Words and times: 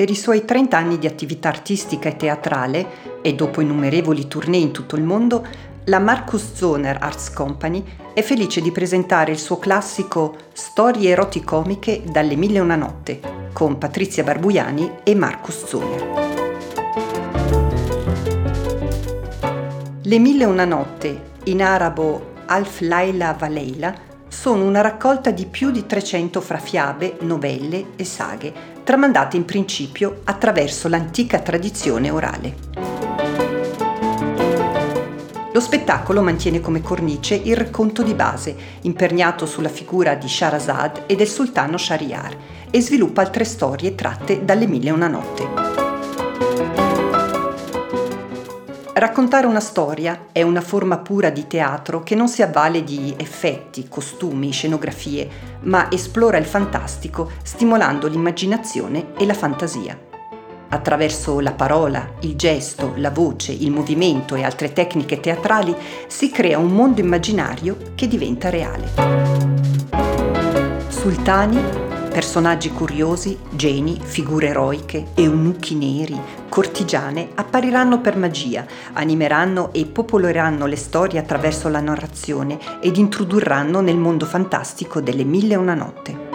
per 0.00 0.08
i 0.08 0.16
suoi 0.16 0.46
30 0.46 0.78
anni 0.78 0.98
di 0.98 1.06
attività 1.06 1.48
artistica 1.48 2.08
e 2.08 2.16
teatrale 2.16 3.20
e 3.20 3.34
dopo 3.34 3.60
innumerevoli 3.60 4.28
tournée 4.28 4.58
in 4.58 4.70
tutto 4.70 4.96
il 4.96 5.02
mondo, 5.02 5.46
la 5.84 5.98
Marcus 5.98 6.54
Zoner 6.54 6.96
Arts 6.98 7.30
Company 7.34 7.84
è 8.14 8.22
felice 8.22 8.62
di 8.62 8.72
presentare 8.72 9.32
il 9.32 9.38
suo 9.38 9.58
classico 9.58 10.36
Storie 10.54 11.10
eroticomiche 11.10 12.02
dalle 12.10 12.34
mille 12.34 12.56
e 12.56 12.60
una 12.62 12.76
notte 12.76 13.20
con 13.52 13.76
Patrizia 13.76 14.24
Barbuiani 14.24 14.90
e 15.04 15.14
Marcus 15.14 15.66
Zoner. 15.66 16.04
Le 20.02 20.18
mille 20.18 20.44
e 20.44 20.46
una 20.46 20.64
notte, 20.64 21.32
in 21.44 21.62
arabo 21.62 22.36
Alf 22.46 22.80
Laila 22.80 23.36
Valeila, 23.38 24.08
sono 24.28 24.64
una 24.64 24.80
raccolta 24.80 25.30
di 25.30 25.44
più 25.44 25.70
di 25.70 25.84
300 25.84 26.40
fra 26.40 26.58
fiabe, 26.58 27.18
novelle 27.20 27.88
e 27.96 28.04
saghe, 28.04 28.79
tramandate 28.82 29.36
in 29.36 29.44
principio 29.44 30.20
attraverso 30.24 30.88
l'antica 30.88 31.40
tradizione 31.40 32.10
orale. 32.10 32.54
Lo 35.52 35.60
spettacolo 35.60 36.22
mantiene 36.22 36.60
come 36.60 36.80
cornice 36.80 37.34
il 37.34 37.56
racconto 37.56 38.02
di 38.02 38.14
base, 38.14 38.56
imperniato 38.82 39.46
sulla 39.46 39.68
figura 39.68 40.14
di 40.14 40.28
Shahrazad 40.28 41.02
e 41.06 41.16
del 41.16 41.28
sultano 41.28 41.76
Shahriar, 41.76 42.36
e 42.70 42.80
sviluppa 42.80 43.22
altre 43.22 43.44
storie 43.44 43.94
tratte 43.94 44.44
dalle 44.44 44.66
mille 44.66 44.88
e 44.88 44.92
una 44.92 45.08
notte. 45.08 46.89
Raccontare 48.92 49.46
una 49.46 49.60
storia 49.60 50.26
è 50.32 50.42
una 50.42 50.60
forma 50.60 50.98
pura 50.98 51.30
di 51.30 51.46
teatro 51.46 52.02
che 52.02 52.16
non 52.16 52.28
si 52.28 52.42
avvale 52.42 52.82
di 52.82 53.14
effetti, 53.16 53.88
costumi, 53.88 54.50
scenografie, 54.50 55.28
ma 55.62 55.90
esplora 55.90 56.38
il 56.38 56.44
fantastico 56.44 57.30
stimolando 57.42 58.08
l'immaginazione 58.08 59.12
e 59.16 59.24
la 59.26 59.34
fantasia. 59.34 59.98
Attraverso 60.68 61.40
la 61.40 61.52
parola, 61.52 62.14
il 62.20 62.36
gesto, 62.36 62.92
la 62.96 63.10
voce, 63.10 63.52
il 63.52 63.70
movimento 63.70 64.34
e 64.34 64.42
altre 64.42 64.72
tecniche 64.72 65.20
teatrali 65.20 65.74
si 66.06 66.30
crea 66.30 66.58
un 66.58 66.72
mondo 66.72 67.00
immaginario 67.00 67.76
che 67.94 68.08
diventa 68.08 68.50
reale. 68.50 68.90
Sultani, 70.88 71.89
personaggi 72.30 72.70
curiosi, 72.70 73.36
geni, 73.50 73.98
figure 74.00 74.46
eroiche, 74.46 75.06
eunuchi 75.14 75.74
neri, 75.74 76.16
cortigiane 76.48 77.30
appariranno 77.34 78.00
per 78.00 78.16
magia, 78.16 78.64
animeranno 78.92 79.72
e 79.72 79.84
popoleranno 79.84 80.66
le 80.66 80.76
storie 80.76 81.18
attraverso 81.18 81.68
la 81.68 81.80
narrazione 81.80 82.60
ed 82.80 82.96
introdurranno 82.98 83.80
nel 83.80 83.96
mondo 83.96 84.26
fantastico 84.26 85.00
delle 85.00 85.24
mille 85.24 85.54
e 85.54 85.56
una 85.56 85.74
notte. 85.74 86.28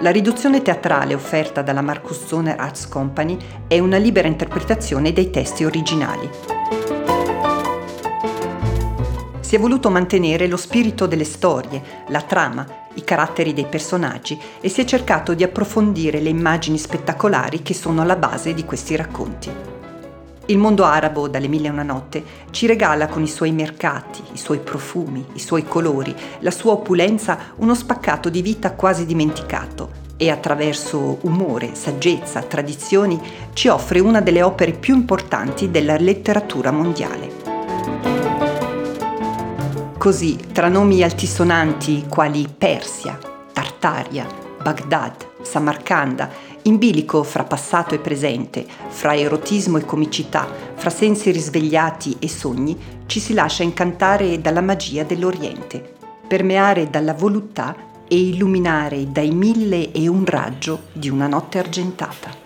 La 0.00 0.10
riduzione 0.10 0.62
teatrale 0.62 1.12
offerta 1.12 1.60
dalla 1.60 1.82
Marcus 1.82 2.24
Zoner 2.24 2.58
Arts 2.58 2.88
Company 2.88 3.36
è 3.66 3.78
una 3.78 3.98
libera 3.98 4.26
interpretazione 4.26 5.12
dei 5.12 5.28
testi 5.28 5.64
originali. 5.64 6.30
Si 9.40 9.54
è 9.54 9.60
voluto 9.60 9.90
mantenere 9.90 10.46
lo 10.46 10.56
spirito 10.56 11.04
delle 11.04 11.24
storie, 11.24 11.82
la 12.08 12.22
trama, 12.22 12.81
i 12.94 13.04
caratteri 13.04 13.52
dei 13.52 13.66
personaggi 13.66 14.38
e 14.60 14.68
si 14.68 14.80
è 14.80 14.84
cercato 14.84 15.34
di 15.34 15.42
approfondire 15.42 16.20
le 16.20 16.28
immagini 16.28 16.78
spettacolari 16.78 17.62
che 17.62 17.74
sono 17.74 18.02
alla 18.02 18.16
base 18.16 18.54
di 18.54 18.64
questi 18.64 18.96
racconti. 18.96 19.50
Il 20.46 20.58
mondo 20.58 20.84
arabo 20.84 21.28
dalle 21.28 21.46
mille 21.46 21.68
e 21.68 21.70
una 21.70 21.84
notte 21.84 22.24
ci 22.50 22.66
regala 22.66 23.06
con 23.06 23.22
i 23.22 23.28
suoi 23.28 23.52
mercati, 23.52 24.20
i 24.32 24.36
suoi 24.36 24.58
profumi, 24.58 25.24
i 25.34 25.38
suoi 25.38 25.64
colori, 25.64 26.14
la 26.40 26.50
sua 26.50 26.72
opulenza 26.72 27.38
uno 27.56 27.74
spaccato 27.74 28.28
di 28.28 28.42
vita 28.42 28.72
quasi 28.72 29.06
dimenticato 29.06 30.00
e 30.16 30.30
attraverso 30.30 31.18
umore, 31.22 31.74
saggezza, 31.74 32.42
tradizioni 32.42 33.20
ci 33.54 33.68
offre 33.68 34.00
una 34.00 34.20
delle 34.20 34.42
opere 34.42 34.72
più 34.72 34.94
importanti 34.94 35.70
della 35.70 35.96
letteratura 35.96 36.70
mondiale. 36.70 38.11
Così, 40.02 40.36
tra 40.50 40.66
nomi 40.66 41.04
altisonanti 41.04 42.06
quali 42.08 42.48
Persia, 42.58 43.16
Tartaria, 43.52 44.26
Baghdad, 44.60 45.28
Samarcanda 45.42 46.28
in 46.62 46.76
bilico 46.76 47.22
fra 47.22 47.44
passato 47.44 47.94
e 47.94 48.00
presente, 48.00 48.66
fra 48.88 49.14
erotismo 49.14 49.78
e 49.78 49.84
comicità, 49.84 50.48
fra 50.74 50.90
sensi 50.90 51.30
risvegliati 51.30 52.16
e 52.18 52.28
sogni, 52.28 52.76
ci 53.06 53.20
si 53.20 53.32
lascia 53.32 53.62
incantare 53.62 54.40
dalla 54.40 54.60
magia 54.60 55.04
dell'Oriente, 55.04 55.94
permeare 56.26 56.90
dalla 56.90 57.14
voluttà 57.14 57.76
e 58.08 58.18
illuminare 58.18 59.12
dai 59.12 59.30
mille 59.30 59.92
e 59.92 60.08
un 60.08 60.24
raggio 60.26 60.86
di 60.92 61.10
una 61.10 61.28
notte 61.28 61.60
argentata. 61.60 62.41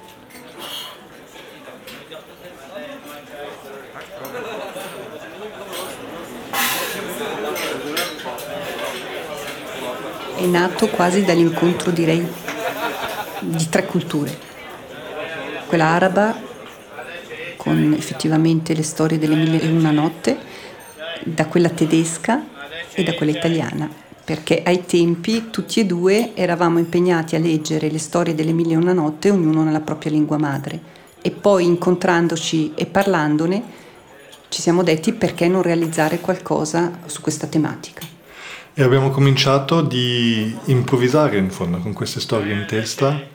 È 10.36 10.44
nato 10.44 10.88
quasi 10.88 11.24
dall'incontro, 11.24 11.90
direi, 11.90 12.24
di 13.40 13.68
tre 13.70 13.86
culture, 13.86 14.38
quella 15.66 15.86
araba 15.86 16.38
con 17.56 17.94
effettivamente 17.96 18.74
le 18.74 18.82
storie 18.82 19.18
delle 19.18 19.34
mille 19.34 19.60
e 19.60 19.68
una 19.68 19.90
notte, 19.90 20.36
da 21.24 21.46
quella 21.46 21.70
tedesca 21.70 22.44
e 22.92 23.02
da 23.02 23.14
quella 23.14 23.32
italiana, 23.32 23.88
perché 24.24 24.62
ai 24.62 24.84
tempi 24.84 25.48
tutti 25.50 25.80
e 25.80 25.86
due 25.86 26.32
eravamo 26.34 26.78
impegnati 26.78 27.34
a 27.34 27.38
leggere 27.38 27.90
le 27.90 27.98
storie 27.98 28.34
delle 28.34 28.52
mille 28.52 28.74
e 28.74 28.76
una 28.76 28.92
notte, 28.92 29.30
ognuno 29.30 29.64
nella 29.64 29.80
propria 29.80 30.12
lingua 30.12 30.36
madre, 30.36 30.78
e 31.22 31.30
poi 31.30 31.64
incontrandoci 31.64 32.74
e 32.74 32.84
parlandone 32.84 33.62
ci 34.48 34.60
siamo 34.60 34.82
detti 34.82 35.12
perché 35.12 35.48
non 35.48 35.62
realizzare 35.62 36.20
qualcosa 36.20 36.98
su 37.06 37.22
questa 37.22 37.46
tematica. 37.46 38.15
E 38.78 38.82
abbiamo 38.82 39.08
cominciato 39.08 39.80
di 39.80 40.54
improvvisare 40.66 41.38
in 41.38 41.50
fondo 41.50 41.78
con 41.78 41.94
queste 41.94 42.20
storie 42.20 42.52
in 42.52 42.66
testa 42.66 43.34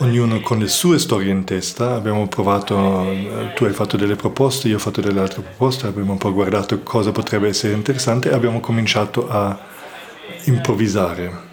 ognuno 0.00 0.40
con 0.40 0.58
le 0.58 0.68
sue 0.68 0.98
storie 0.98 1.32
in 1.32 1.44
testa, 1.44 1.94
abbiamo 1.94 2.28
provato, 2.28 3.10
eh, 3.10 3.52
tu 3.54 3.64
hai 3.64 3.72
fatto 3.72 3.96
delle 3.96 4.14
proposte, 4.14 4.68
io 4.68 4.76
ho 4.76 4.78
fatto 4.78 5.00
delle 5.00 5.20
altre 5.20 5.42
proposte, 5.42 5.86
abbiamo 5.86 6.12
un 6.12 6.18
po' 6.18 6.32
guardato 6.32 6.80
cosa 6.82 7.10
potrebbe 7.10 7.48
essere 7.48 7.74
interessante 7.74 8.30
e 8.30 8.34
abbiamo 8.34 8.60
cominciato 8.60 9.28
a 9.28 9.58
improvvisare. 10.44 11.46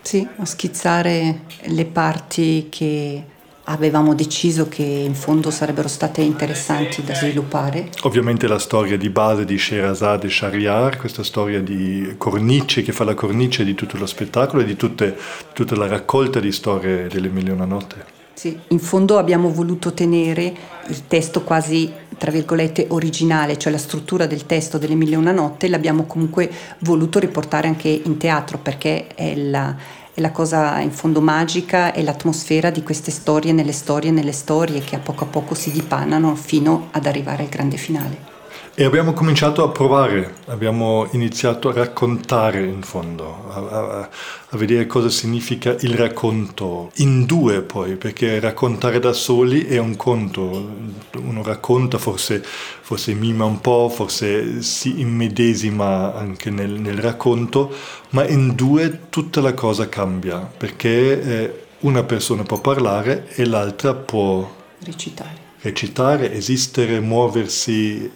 Sì, 0.00 0.26
a 0.36 0.44
schizzare 0.44 1.40
le 1.62 1.84
parti 1.86 2.68
che 2.70 3.24
avevamo 3.68 4.14
deciso 4.14 4.68
che 4.68 4.82
in 4.82 5.14
fondo 5.14 5.50
sarebbero 5.50 5.88
state 5.88 6.22
interessanti 6.22 7.04
da 7.04 7.14
sviluppare. 7.14 7.90
Ovviamente 8.02 8.46
la 8.46 8.58
storia 8.58 8.96
di 8.96 9.10
base 9.10 9.44
di 9.44 9.58
Sherazade 9.58 10.26
e 10.26 10.30
Shahriar, 10.30 10.96
questa 10.96 11.22
storia 11.22 11.60
di 11.60 12.14
cornice 12.16 12.82
che 12.82 12.92
fa 12.92 13.04
la 13.04 13.14
cornice 13.14 13.64
di 13.64 13.74
tutto 13.74 13.96
lo 13.98 14.06
spettacolo 14.06 14.62
e 14.62 14.64
di 14.64 14.76
tutte, 14.76 15.16
tutta 15.52 15.76
la 15.76 15.86
raccolta 15.86 16.40
di 16.40 16.52
storie 16.52 17.08
delle 17.08 17.28
Mille 17.28 17.50
e 17.50 17.52
una 17.52 17.66
notte. 17.66 18.16
Sì, 18.32 18.56
in 18.68 18.78
fondo 18.78 19.18
abbiamo 19.18 19.50
voluto 19.52 19.92
tenere 19.92 20.54
il 20.86 21.06
testo 21.08 21.42
quasi, 21.42 21.92
tra 22.16 22.30
virgolette, 22.30 22.86
originale, 22.90 23.58
cioè 23.58 23.72
la 23.72 23.78
struttura 23.78 24.26
del 24.26 24.46
testo 24.46 24.78
delle 24.78 24.94
Mille 24.94 25.14
e 25.14 25.18
una 25.18 25.32
notte, 25.32 25.68
l'abbiamo 25.68 26.04
comunque 26.04 26.48
voluto 26.78 27.18
riportare 27.18 27.66
anche 27.66 27.88
in 27.88 28.16
teatro 28.16 28.58
perché 28.58 29.08
è 29.08 29.34
la, 29.34 29.74
e 30.18 30.20
la 30.20 30.32
cosa 30.32 30.80
in 30.80 30.90
fondo 30.90 31.20
magica 31.20 31.92
è 31.92 32.02
l'atmosfera 32.02 32.70
di 32.70 32.82
queste 32.82 33.12
storie 33.12 33.52
nelle 33.52 33.70
storie 33.70 34.10
nelle 34.10 34.32
storie 34.32 34.80
che 34.80 34.96
a 34.96 34.98
poco 34.98 35.22
a 35.22 35.28
poco 35.28 35.54
si 35.54 35.70
dipanano 35.70 36.34
fino 36.34 36.88
ad 36.90 37.06
arrivare 37.06 37.44
al 37.44 37.48
grande 37.48 37.76
finale. 37.76 38.37
E 38.74 38.84
abbiamo 38.84 39.12
cominciato 39.12 39.64
a 39.64 39.70
provare, 39.70 40.36
abbiamo 40.46 41.08
iniziato 41.10 41.68
a 41.68 41.72
raccontare 41.72 42.64
in 42.64 42.82
fondo, 42.82 43.50
a, 43.50 43.56
a, 43.56 44.08
a, 44.50 44.56
vedere 44.56 44.86
cosa 44.86 45.08
significa 45.08 45.74
il 45.80 45.94
racconto, 45.94 46.92
in 46.98 47.26
due 47.26 47.62
poi, 47.62 47.96
perché 47.96 48.38
raccontare 48.38 49.00
da 49.00 49.12
soli 49.12 49.64
è 49.66 49.78
un 49.78 49.96
conto, 49.96 50.76
uno 51.16 51.42
racconta, 51.42 51.98
forse, 51.98 52.40
forse 52.40 53.14
mima 53.14 53.44
un 53.44 53.60
po', 53.60 53.88
forse 53.88 54.62
si 54.62 55.00
immedesima 55.00 56.14
anche 56.14 56.50
nel, 56.50 56.70
nel 56.70 56.98
racconto, 56.98 57.74
ma 58.10 58.24
in 58.28 58.54
due 58.54 59.08
tutta 59.08 59.40
la 59.40 59.54
cosa 59.54 59.88
cambia, 59.88 60.38
perché 60.38 61.22
eh, 61.22 61.62
una 61.80 62.04
persona 62.04 62.44
può 62.44 62.60
parlare 62.60 63.26
e 63.34 63.44
l'altra 63.44 63.94
può 63.94 64.48
recitare. 64.84 65.36
recitare, 65.62 66.32
esistere, 66.32 67.00
muoversi 67.00 68.10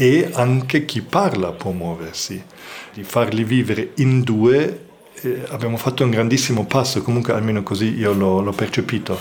e, 0.00 0.30
anche 0.32 0.86
chi 0.86 1.02
parla 1.02 1.52
può 1.52 1.72
muoversi. 1.72 2.42
Di 2.94 3.02
farli 3.02 3.44
vivere 3.44 3.90
in 3.96 4.22
due 4.22 4.86
eh, 5.20 5.42
abbiamo 5.50 5.76
fatto 5.76 6.04
un 6.04 6.10
grandissimo 6.10 6.64
passo, 6.64 7.02
comunque 7.02 7.34
almeno 7.34 7.62
così 7.62 7.98
io 7.98 8.14
l'ho, 8.14 8.40
l'ho 8.40 8.52
percepito. 8.52 9.18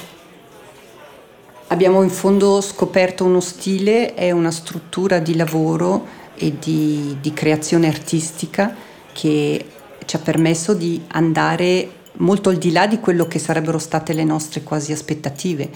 Abbiamo 1.67 2.01
in 2.01 2.09
fondo 2.09 2.61
scoperto 2.61 3.25
uno 3.25 3.41
stile 3.41 4.15
e 4.15 4.31
una 4.31 4.51
struttura 4.51 5.19
di 5.19 5.35
lavoro 5.35 6.05
e 6.35 6.53
di, 6.57 7.17
di 7.19 7.33
creazione 7.33 7.89
artistica 7.89 8.73
che 9.11 9.65
ci 10.05 10.15
ha 10.15 10.19
permesso 10.19 10.73
di 10.73 11.01
andare 11.07 11.89
molto 12.13 12.49
al 12.49 12.57
di 12.57 12.71
là 12.71 12.87
di 12.87 12.99
quello 12.99 13.27
che 13.27 13.37
sarebbero 13.37 13.79
state 13.79 14.13
le 14.13 14.23
nostre 14.23 14.63
quasi 14.63 14.93
aspettative. 14.93 15.69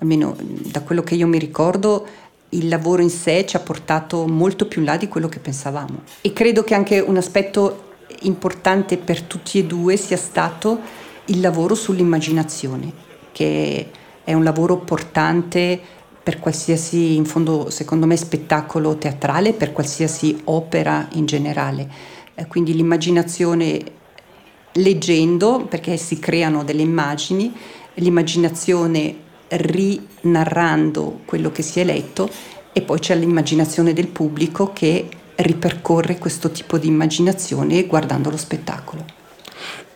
Almeno 0.00 0.36
da 0.40 0.82
quello 0.82 1.02
che 1.02 1.14
io 1.14 1.28
mi 1.28 1.38
ricordo, 1.38 2.06
il 2.50 2.68
lavoro 2.68 3.02
in 3.02 3.10
sé 3.10 3.44
ci 3.46 3.56
ha 3.56 3.60
portato 3.60 4.26
molto 4.26 4.66
più 4.66 4.80
in 4.80 4.86
là 4.86 4.96
di 4.96 5.08
quello 5.08 5.28
che 5.28 5.38
pensavamo. 5.38 6.02
E 6.20 6.32
credo 6.32 6.62
che 6.62 6.74
anche 6.74 7.00
un 7.00 7.16
aspetto 7.16 7.86
importante 8.22 8.96
per 8.96 9.22
tutti 9.22 9.58
e 9.58 9.64
due 9.64 9.96
sia 9.96 10.16
stato 10.16 10.80
il 11.26 11.40
lavoro 11.40 11.74
sull'immaginazione, 11.74 12.90
che 13.32 13.90
è 14.24 14.32
un 14.32 14.44
lavoro 14.44 14.78
portante 14.78 15.78
per 16.22 16.38
qualsiasi, 16.38 17.16
in 17.16 17.24
fondo, 17.24 17.70
secondo 17.70 18.06
me, 18.06 18.16
spettacolo 18.16 18.96
teatrale, 18.96 19.52
per 19.52 19.72
qualsiasi 19.72 20.40
opera 20.44 21.08
in 21.12 21.26
generale. 21.26 21.88
Eh, 22.34 22.46
quindi 22.46 22.74
l'immaginazione 22.74 23.82
leggendo, 24.72 25.66
perché 25.68 25.96
si 25.96 26.18
creano 26.18 26.64
delle 26.64 26.82
immagini, 26.82 27.52
l'immaginazione 27.94 29.26
rinarrando 29.48 31.20
quello 31.24 31.50
che 31.50 31.62
si 31.62 31.80
è 31.80 31.84
letto 31.84 32.30
e 32.72 32.82
poi 32.82 32.98
c'è 32.98 33.16
l'immaginazione 33.16 33.92
del 33.92 34.08
pubblico 34.08 34.72
che 34.72 35.08
ripercorre 35.36 36.18
questo 36.18 36.50
tipo 36.50 36.78
di 36.78 36.88
immaginazione 36.88 37.86
guardando 37.86 38.30
lo 38.30 38.36
spettacolo. 38.36 39.17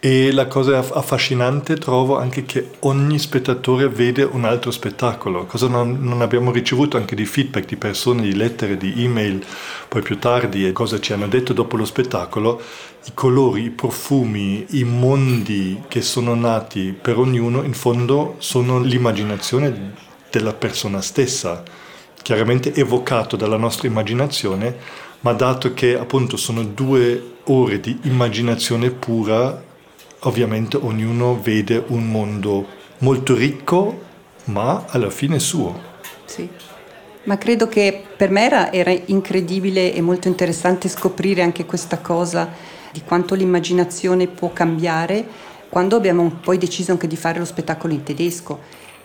E 0.04 0.32
la 0.32 0.48
cosa 0.48 0.78
affascinante 0.78 1.76
trovo 1.76 2.18
anche 2.18 2.44
che 2.44 2.70
ogni 2.80 3.20
spettatore 3.20 3.88
vede 3.88 4.24
un 4.24 4.44
altro 4.44 4.72
spettacolo, 4.72 5.46
cosa 5.46 5.68
non, 5.68 6.00
non, 6.00 6.22
abbiamo 6.22 6.50
ricevuto 6.50 6.96
anche 6.96 7.14
di 7.14 7.24
feedback 7.24 7.66
di 7.66 7.76
persone, 7.76 8.22
di 8.22 8.34
lettere, 8.34 8.76
di 8.76 9.04
email, 9.04 9.46
poi 9.86 10.02
più 10.02 10.18
tardi 10.18 10.66
e 10.66 10.72
cosa 10.72 10.98
ci 10.98 11.12
hanno 11.12 11.28
detto 11.28 11.52
dopo 11.52 11.76
lo 11.76 11.84
spettacolo, 11.84 12.60
i 13.04 13.12
colori, 13.14 13.62
i 13.62 13.70
profumi, 13.70 14.66
i 14.70 14.82
mondi 14.82 15.80
che 15.86 16.02
sono 16.02 16.34
nati 16.34 16.98
per 17.00 17.16
ognuno 17.16 17.62
in 17.62 17.72
fondo 17.72 18.34
sono 18.38 18.80
l'immaginazione 18.80 19.94
della 20.32 20.52
persona 20.52 21.00
stessa, 21.00 21.62
chiaramente 22.20 22.74
evocato 22.74 23.36
dalla 23.36 23.56
nostra 23.56 23.86
immaginazione, 23.86 24.76
ma 25.20 25.32
dato 25.32 25.72
che 25.74 25.96
appunto 25.96 26.36
sono 26.36 26.64
due 26.64 27.34
ore 27.44 27.78
di 27.78 28.00
immaginazione 28.02 28.90
pura, 28.90 29.70
ovviamente 30.22 30.76
ognuno 30.76 31.40
vede 31.40 31.82
un 31.88 32.08
mondo 32.08 32.66
molto 32.98 33.34
ricco, 33.34 34.00
ma 34.44 34.84
alla 34.88 35.10
fine 35.10 35.38
suo. 35.38 35.90
Sì. 36.24 36.48
Ma 37.24 37.38
credo 37.38 37.68
che 37.68 38.02
per 38.16 38.30
me 38.30 38.44
era, 38.44 38.72
era 38.72 38.90
incredibile 39.06 39.94
e 39.94 40.00
molto 40.00 40.26
interessante 40.28 40.88
scoprire 40.88 41.42
anche 41.42 41.64
questa 41.64 41.98
cosa 41.98 42.48
di 42.90 43.02
quanto 43.02 43.34
l'immaginazione 43.34 44.26
può 44.26 44.52
cambiare 44.52 45.24
quando 45.68 45.96
abbiamo 45.96 46.28
poi 46.42 46.58
deciso 46.58 46.90
anche 46.90 47.06
di 47.06 47.16
fare 47.16 47.38
lo 47.38 47.44
spettacolo 47.44 47.94
in 47.94 48.02
tedesco 48.02 48.60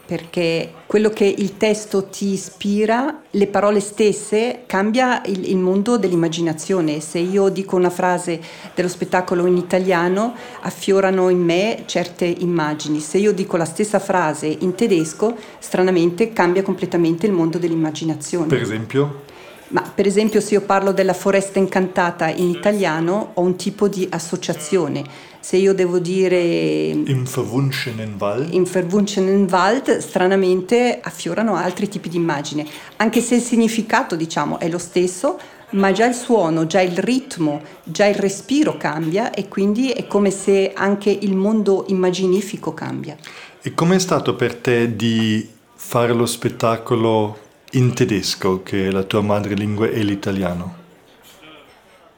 perché 0.08 0.72
quello 0.86 1.10
che 1.10 1.26
il 1.26 1.58
testo 1.58 2.06
ti 2.06 2.28
ispira, 2.28 3.24
le 3.30 3.48
parole 3.48 3.82
stesse, 3.82 4.64
cambia 4.66 5.22
il, 5.26 5.50
il, 5.50 5.58
mondo 5.58 5.98
dell'immaginazione. 5.98 7.02
Se 7.02 7.20
io 7.20 7.50
dico 7.50 7.76
una 7.76 7.90
frase 7.90 8.40
dello 8.74 8.88
spettacolo 8.88 9.46
in 9.46 9.58
italiano, 9.58 10.34
affiorano 10.62 11.28
in 11.28 11.40
me 11.40 11.84
certe 11.88 12.24
immagini. 12.26 13.02
Se 13.02 13.18
io 13.18 13.34
dico 13.34 13.58
la 13.58 13.66
stessa 13.66 14.00
frase 14.00 14.48
in 14.48 14.76
tedesco, 14.76 15.36
stranamente 15.60 16.32
cambia 16.32 16.64
completamente 16.64 17.26
il 17.26 17.34
mondo 17.34 17.58
dell'immaginazione. 17.58 18.48
Per 18.48 18.62
esempio? 18.62 19.26
Ma 19.70 19.82
per 19.82 20.08
esempio 20.08 20.40
se 20.40 20.54
io 20.54 20.62
parlo 20.62 20.94
della 20.94 21.14
foresta 21.14 21.60
incantata 21.60 22.30
in 22.30 22.48
italiano 22.48 23.32
ho 23.34 23.42
un 23.42 23.58
tipo 23.58 23.90
di 23.90 24.08
associazione. 24.10 25.04
Se 25.48 25.56
io 25.56 25.74
devo 25.74 26.00
dire... 26.00 26.42
Im 26.42 27.26
verwunschenen 27.26 28.20
Wald. 28.20 28.54
Im 28.54 28.66
verwunschenen 28.66 29.50
Wald, 29.50 30.00
stranamente 30.00 31.00
affiorano 31.02 31.56
altri 31.56 31.88
tipi 31.88 32.10
di 32.10 32.18
immagine. 32.18 32.66
Anche 32.98 33.22
se 33.22 33.36
il 33.36 33.42
significato, 33.42 34.18
diciamo, 34.18 34.60
è 34.60 34.68
lo 34.68 34.78
stesso, 34.78 35.40
ma 35.70 35.94
già 35.94 36.06
il 36.06 36.16
suono, 36.16 36.68
già 36.68 36.82
il 36.82 36.98
ritmo, 36.98 37.62
già 37.86 38.08
il 38.08 38.16
respiro 38.16 38.76
cambia 38.76 39.32
e 39.32 39.48
quindi 39.48 39.92
è 39.92 40.06
come 40.06 40.32
se 40.32 40.74
anche 40.76 41.12
il 41.12 41.34
mondo 41.34 41.86
immaginifico 41.88 42.74
cambia. 42.74 43.16
E 43.62 43.74
com'è 43.74 44.00
stato 44.00 44.36
per 44.36 44.54
te 44.54 44.98
di 44.98 45.48
fare 45.74 46.12
lo 46.12 46.26
spettacolo 46.26 47.38
in 47.72 47.94
tedesco, 47.94 48.64
che 48.64 48.92
la 48.92 49.04
tua 49.04 49.22
madrelingua 49.22 49.90
è 49.92 50.02
l'italiano? 50.02 50.87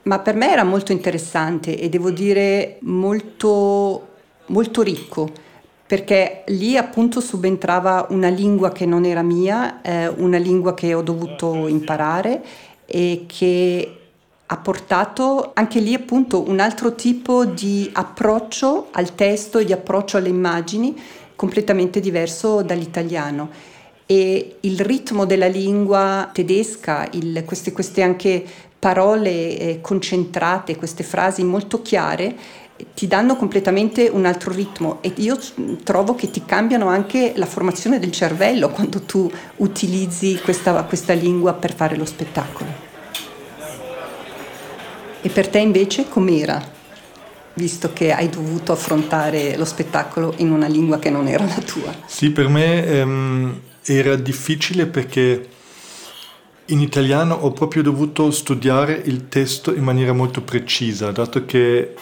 Ma 0.03 0.19
per 0.19 0.35
me 0.35 0.51
era 0.51 0.63
molto 0.63 0.91
interessante 0.91 1.77
e 1.77 1.89
devo 1.89 2.09
dire 2.09 2.77
molto, 2.81 4.07
molto 4.47 4.81
ricco, 4.81 5.29
perché 5.85 6.43
lì 6.47 6.77
appunto 6.77 7.19
subentrava 7.19 8.07
una 8.09 8.29
lingua 8.29 8.71
che 8.71 8.85
non 8.85 9.05
era 9.05 9.21
mia, 9.21 9.81
eh, 9.81 10.07
una 10.07 10.37
lingua 10.37 10.73
che 10.73 10.93
ho 10.93 11.01
dovuto 11.01 11.67
imparare 11.67 12.43
e 12.85 13.25
che 13.27 13.93
ha 14.51 14.57
portato 14.57 15.51
anche 15.53 15.79
lì 15.79 15.93
appunto 15.93 16.47
un 16.47 16.59
altro 16.59 16.95
tipo 16.95 17.45
di 17.45 17.87
approccio 17.93 18.87
al 18.91 19.13
testo 19.13 19.59
e 19.59 19.65
di 19.65 19.73
approccio 19.73 20.17
alle 20.17 20.29
immagini 20.29 20.99
completamente 21.35 21.99
diverso 21.99 22.63
dall'italiano. 22.63 23.49
E 24.07 24.57
il 24.61 24.79
ritmo 24.79 25.25
della 25.25 25.47
lingua 25.47 26.31
tedesca, 26.33 27.07
il, 27.11 27.43
queste, 27.45 27.71
queste, 27.71 28.01
anche 28.01 28.43
parole 28.79 29.57
eh, 29.57 29.79
concentrate, 29.81 30.77
queste 30.77 31.03
frasi 31.03 31.43
molto 31.43 31.81
chiare, 31.81 32.35
ti 32.95 33.07
danno 33.07 33.35
completamente 33.35 34.07
un 34.07 34.25
altro 34.25 34.53
ritmo 34.53 34.99
e 35.01 35.11
io 35.17 35.37
trovo 35.83 36.15
che 36.15 36.31
ti 36.31 36.45
cambiano 36.45 36.87
anche 36.87 37.33
la 37.35 37.45
formazione 37.45 37.99
del 37.99 38.11
cervello 38.11 38.69
quando 38.69 39.01
tu 39.01 39.29
utilizzi 39.57 40.39
questa, 40.41 40.83
questa 40.83 41.13
lingua 41.13 41.53
per 41.53 41.75
fare 41.75 41.97
lo 41.97 42.05
spettacolo. 42.05 42.87
E 45.21 45.29
per 45.29 45.49
te 45.49 45.59
invece 45.59 46.07
com'era? 46.07 46.77
visto 47.59 47.91
che 47.91 48.13
hai 48.13 48.29
dovuto 48.29 48.71
affrontare 48.71 49.57
lo 49.57 49.65
spettacolo 49.65 50.33
in 50.37 50.49
una 50.51 50.67
lingua 50.67 50.97
che 50.97 51.09
non 51.09 51.27
era 51.27 51.43
la 51.43 51.61
tua? 51.65 51.93
Sì, 52.05 52.31
per 52.31 52.47
me 52.47 52.85
ehm, 52.85 53.59
era 53.83 54.15
difficile 54.15 54.85
perché 54.85 55.45
in 56.69 56.81
italiano 56.81 57.35
ho 57.35 57.51
proprio 57.51 57.81
dovuto 57.81 58.31
studiare 58.31 59.01
il 59.05 59.27
testo 59.27 59.73
in 59.73 59.83
maniera 59.83 60.13
molto 60.13 60.41
precisa, 60.41 61.11
dato 61.11 61.45
che 61.45 61.93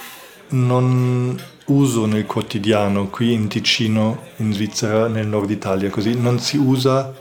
non 0.49 1.39
uso 1.65 2.05
nel 2.05 2.25
quotidiano 2.25 3.07
qui 3.07 3.33
in 3.33 3.47
Ticino, 3.47 4.23
in 4.37 4.53
Svizzera, 4.53 5.07
nel 5.07 5.27
nord 5.27 5.49
Italia, 5.49 5.89
così 5.89 6.17
non 6.17 6.39
si 6.39 6.57
usa 6.57 7.13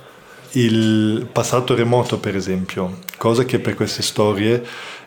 il 0.52 1.28
passato 1.30 1.74
remoto, 1.74 2.18
per 2.18 2.36
esempio, 2.36 3.00
cosa 3.16 3.44
che 3.44 3.58
per 3.58 3.74
queste 3.74 4.02
storie 4.02 4.64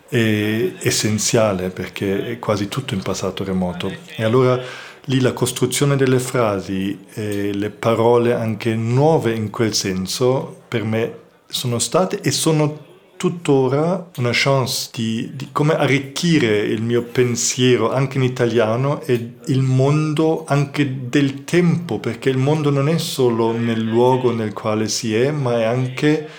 è 0.08 0.74
essenziale 0.82 1.70
perché 1.70 2.32
è 2.32 2.40
quasi 2.40 2.68
tutto 2.68 2.94
in 2.94 3.02
passato 3.02 3.44
remoto. 3.44 3.92
E 4.16 4.24
allora 4.24 4.60
lì 5.06 5.20
la 5.20 5.34
costruzione 5.34 5.96
delle 5.96 6.20
frasi 6.20 7.06
e 7.14 7.54
le 7.54 7.70
parole 7.70 8.34
anche 8.34 8.76
nuove 8.76 9.34
in 9.34 9.50
quel 9.50 9.74
senso 9.74 10.62
per 10.68 10.84
me 10.84 11.28
sono 11.50 11.80
state 11.80 12.22
e 12.22 12.32
sono 12.32 12.88
tuttora 13.18 14.12
una 14.16 14.30
chance 14.32 14.90
di, 14.94 15.32
di, 15.34 15.50
come 15.52 15.76
arricchire 15.76 16.60
il 16.60 16.82
mio 16.82 17.02
pensiero 17.04 17.92
anche 17.92 18.18
in 18.18 18.24
italiano 18.24 19.02
e 19.02 19.34
il 19.48 19.62
mondo 19.62 20.46
anche 20.48 21.10
del 21.10 21.44
tempo, 21.44 22.00
perché 22.00 22.30
il 22.30 22.38
mondo 22.38 22.70
non 22.70 22.88
è 22.88 22.98
solo 22.98 23.52
nel 23.52 23.82
luogo 23.82 24.32
nel 24.32 24.54
quale 24.54 24.88
si 24.88 25.14
è, 25.14 25.32
ma 25.32 25.60
è 25.60 25.64
anche 25.64 26.30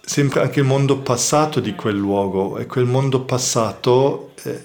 sempre 0.00 0.40
anche 0.40 0.58
il 0.58 0.66
mondo 0.66 0.98
passato 0.98 1.60
di 1.60 1.76
quel 1.76 1.96
luogo. 1.96 2.58
E 2.58 2.66
quel 2.66 2.86
mondo 2.86 3.20
passato 3.20 4.32
eh, 4.42 4.60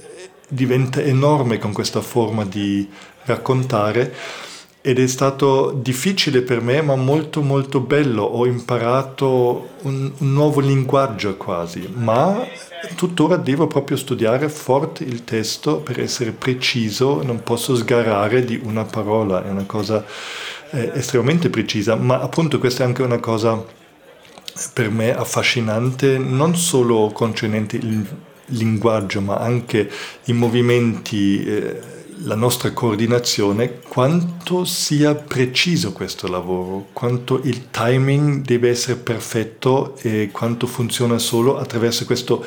diventa 0.47 0.99
enorme 0.99 1.59
con 1.59 1.73
questa 1.73 2.01
forma 2.01 2.43
di 2.43 2.89
raccontare 3.25 4.15
ed 4.81 4.97
è 4.97 5.07
stato 5.07 5.77
difficile 5.81 6.41
per 6.41 6.61
me 6.61 6.81
ma 6.81 6.95
molto 6.95 7.41
molto 7.41 7.81
bello, 7.81 8.23
ho 8.23 8.45
imparato 8.45 9.71
un, 9.81 10.11
un 10.17 10.33
nuovo 10.33 10.61
linguaggio 10.61 11.35
quasi, 11.35 11.89
ma 11.93 12.47
tuttora 12.95 13.35
devo 13.35 13.67
proprio 13.67 13.97
studiare 13.97 14.47
forte 14.47 15.03
il 15.03 15.25
testo 15.25 15.77
per 15.77 15.99
essere 15.99 16.31
preciso, 16.31 17.21
non 17.23 17.43
posso 17.43 17.75
sgarare 17.75 18.45
di 18.45 18.59
una 18.63 18.85
parola, 18.85 19.43
è 19.43 19.49
una 19.49 19.65
cosa 19.65 20.05
eh, 20.71 20.91
estremamente 20.93 21.49
precisa, 21.49 21.95
ma 21.95 22.21
appunto 22.21 22.57
questa 22.57 22.83
è 22.83 22.87
anche 22.87 23.01
una 23.01 23.19
cosa 23.19 23.63
per 24.73 24.89
me 24.89 25.13
affascinante, 25.13 26.17
non 26.17 26.55
solo 26.55 27.11
concernente 27.13 27.75
il 27.75 28.05
linguaggio, 28.45 29.21
ma 29.21 29.37
anche 29.37 29.89
i 30.25 30.33
movimenti. 30.33 31.45
Eh, 31.45 31.97
la 32.23 32.35
nostra 32.35 32.71
coordinazione, 32.71 33.79
quanto 33.87 34.65
sia 34.65 35.15
preciso 35.15 35.93
questo 35.93 36.27
lavoro, 36.27 36.87
quanto 36.93 37.41
il 37.43 37.69
timing 37.69 38.43
deve 38.43 38.69
essere 38.69 38.97
perfetto 38.97 39.95
e 40.01 40.29
quanto 40.31 40.67
funziona 40.67 41.17
solo 41.17 41.57
attraverso 41.57 42.05
questo 42.05 42.45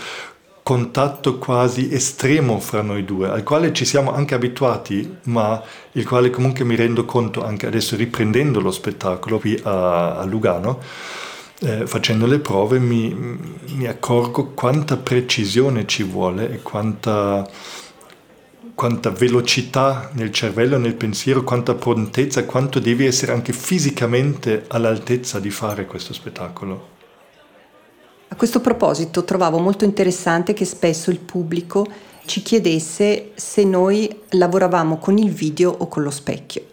contatto 0.63 1.39
quasi 1.39 1.93
estremo 1.93 2.61
fra 2.61 2.83
noi 2.83 3.05
due, 3.05 3.29
al 3.29 3.43
quale 3.43 3.73
ci 3.73 3.85
siamo 3.85 4.13
anche 4.15 4.35
abituati, 4.35 5.17
ma 5.25 5.61
il 5.93 6.07
quale 6.07 6.31
comunque 6.31 6.65
mi 6.65 6.77
rendo 6.77 7.05
conto 7.05 7.45
anche 7.45 7.67
adesso 7.67 7.97
riprendendo 7.97 8.61
lo 8.61 8.71
spettacolo 8.71 9.39
qui 9.39 9.59
a, 9.65 10.19
a 10.19 10.25
Lugano, 10.25 10.79
eh, 11.63 11.87
facendo 11.87 12.27
le 12.27 12.39
prove 12.39 12.79
mi, 12.79 13.15
mi, 13.77 13.87
accorgo 13.87 14.53
quanta 14.55 14.97
precisione 14.97 15.87
ci 15.87 16.03
vuole 16.03 16.51
e 16.53 16.63
quanta, 16.63 17.49
quanta 18.75 19.11
velocità 19.11 20.11
nel 20.15 20.33
cervello, 20.33 20.79
nel 20.79 20.95
pensiero, 20.95 21.45
quanta 21.45 21.75
prontezza, 21.75 22.45
quanto 22.45 22.79
devi 22.79 23.07
essere 23.07 23.33
anche 23.33 23.53
fisicamente 23.53 24.65
all'altezza 24.69 25.41
di 25.41 25.51
fare 25.51 25.87
questo 25.87 26.13
spettacolo. 26.13 26.91
A 28.29 28.35
questo 28.35 28.61
proposito 28.61 29.25
trovavo 29.25 29.59
molto 29.59 29.85
interessante 29.85 30.55
che 30.55 30.65
spesso 30.65 31.11
il 31.11 31.19
pubblico 31.19 31.87
ci 32.25 32.41
chiedesse 32.43 33.33
se 33.35 33.65
noi 33.65 34.23
lavoravamo 34.31 34.97
con 34.99 35.19
il 35.19 35.31
video 35.31 35.71
o 35.71 35.87
con 35.89 36.03
lo 36.03 36.11
specchio. 36.11 36.65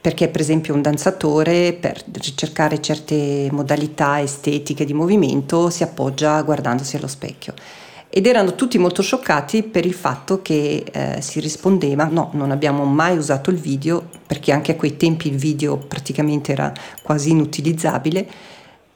Perché 0.00 0.28
per 0.28 0.40
esempio 0.40 0.74
un 0.74 0.82
danzatore 0.82 1.72
per 1.72 2.02
ricercare 2.12 2.80
certe 2.80 3.48
modalità 3.50 4.20
estetiche 4.20 4.84
di 4.84 4.92
movimento 4.92 5.70
si 5.70 5.82
appoggia 5.82 6.40
guardandosi 6.42 6.96
allo 6.96 7.08
specchio. 7.08 7.54
Ed 8.16 8.26
erano 8.26 8.54
tutti 8.54 8.78
molto 8.78 9.02
scioccati 9.02 9.64
per 9.64 9.84
il 9.84 9.92
fatto 9.92 10.40
che 10.40 10.84
eh, 10.88 11.20
si 11.20 11.40
rispondeva 11.40 12.04
no, 12.04 12.30
non 12.34 12.52
abbiamo 12.52 12.84
mai 12.84 13.16
usato 13.16 13.50
il 13.50 13.56
video, 13.56 14.06
perché 14.24 14.52
anche 14.52 14.70
a 14.70 14.76
quei 14.76 14.96
tempi 14.96 15.26
il 15.26 15.36
video 15.36 15.76
praticamente 15.78 16.52
era 16.52 16.72
quasi 17.02 17.30
inutilizzabile, 17.30 18.30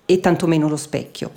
e 0.06 0.20
tantomeno 0.20 0.68
lo 0.68 0.76
specchio 0.76 1.32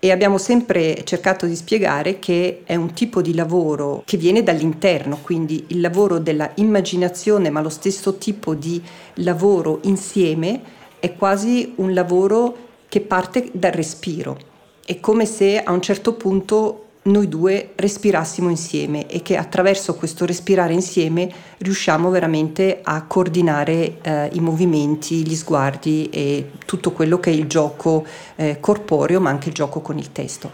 e 0.00 0.10
abbiamo 0.10 0.36
sempre 0.36 1.04
cercato 1.04 1.46
di 1.46 1.54
spiegare 1.54 2.18
che 2.18 2.62
è 2.64 2.74
un 2.74 2.92
tipo 2.92 3.22
di 3.22 3.34
lavoro 3.34 4.02
che 4.04 4.16
viene 4.16 4.42
dall'interno, 4.42 5.20
quindi 5.22 5.66
il 5.68 5.80
lavoro 5.80 6.18
della 6.18 6.50
immaginazione, 6.56 7.50
ma 7.50 7.60
lo 7.60 7.68
stesso 7.68 8.18
tipo 8.18 8.56
di 8.56 8.82
lavoro 9.14 9.78
insieme 9.82 10.60
è 10.98 11.14
quasi 11.14 11.74
un 11.76 11.94
lavoro 11.94 12.56
che 12.88 13.00
parte 13.00 13.48
dal 13.52 13.70
respiro. 13.70 14.36
È 14.84 14.98
come 14.98 15.24
se 15.24 15.62
a 15.62 15.70
un 15.70 15.80
certo 15.80 16.14
punto 16.14 16.81
noi 17.04 17.28
due 17.28 17.70
respirassimo 17.74 18.48
insieme 18.48 19.08
e 19.08 19.22
che 19.22 19.36
attraverso 19.36 19.94
questo 19.94 20.24
respirare 20.24 20.72
insieme 20.72 21.28
riusciamo 21.58 22.10
veramente 22.10 22.78
a 22.82 23.02
coordinare 23.06 23.98
eh, 24.02 24.28
i 24.32 24.40
movimenti, 24.40 25.26
gli 25.26 25.34
sguardi 25.34 26.08
e 26.10 26.50
tutto 26.64 26.92
quello 26.92 27.18
che 27.18 27.30
è 27.30 27.34
il 27.34 27.46
gioco 27.46 28.06
eh, 28.36 28.58
corporeo 28.60 29.20
ma 29.20 29.30
anche 29.30 29.48
il 29.48 29.54
gioco 29.54 29.80
con 29.80 29.98
il 29.98 30.12
testo. 30.12 30.50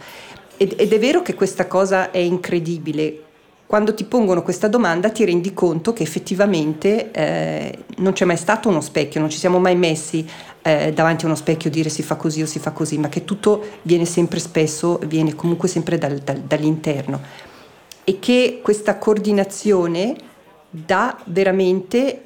Ed, 0.57 0.75
ed 0.76 0.93
è 0.93 0.99
vero 0.99 1.23
che 1.23 1.35
questa 1.35 1.67
cosa 1.67 2.11
è 2.11 2.19
incredibile, 2.19 3.23
quando 3.69 3.93
ti 3.93 4.05
pongono 4.05 4.43
questa 4.43 4.67
domanda 4.67 5.11
ti 5.11 5.26
rendi 5.26 5.52
conto 5.52 5.93
che 5.93 6.02
effettivamente 6.02 7.11
eh, 7.11 7.78
non 7.99 8.14
c'è 8.14 8.25
mai 8.25 8.38
stato 8.38 8.71
uno 8.71 8.81
specchio, 8.81 9.21
non 9.21 9.28
ci 9.28 9.37
siamo 9.37 9.59
mai 9.59 9.76
messi 9.76 10.26
eh, 10.68 10.92
davanti 10.92 11.25
a 11.25 11.28
uno 11.28 11.37
specchio 11.37 11.70
dire 11.70 11.88
si 11.88 12.02
fa 12.02 12.16
così 12.16 12.42
o 12.42 12.46
si 12.46 12.58
fa 12.58 12.70
così, 12.72 12.98
ma 12.98 13.08
che 13.08 13.25
tutto 13.25 13.64
viene 13.82 14.04
sempre 14.04 14.38
spesso, 14.38 14.98
viene 15.06 15.34
comunque 15.34 15.68
sempre 15.68 15.98
dal, 15.98 16.18
dal, 16.18 16.40
dall'interno. 16.40 17.20
E 18.04 18.18
che 18.18 18.60
questa 18.62 18.98
coordinazione 18.98 20.16
dà 20.70 21.18
veramente 21.25 22.22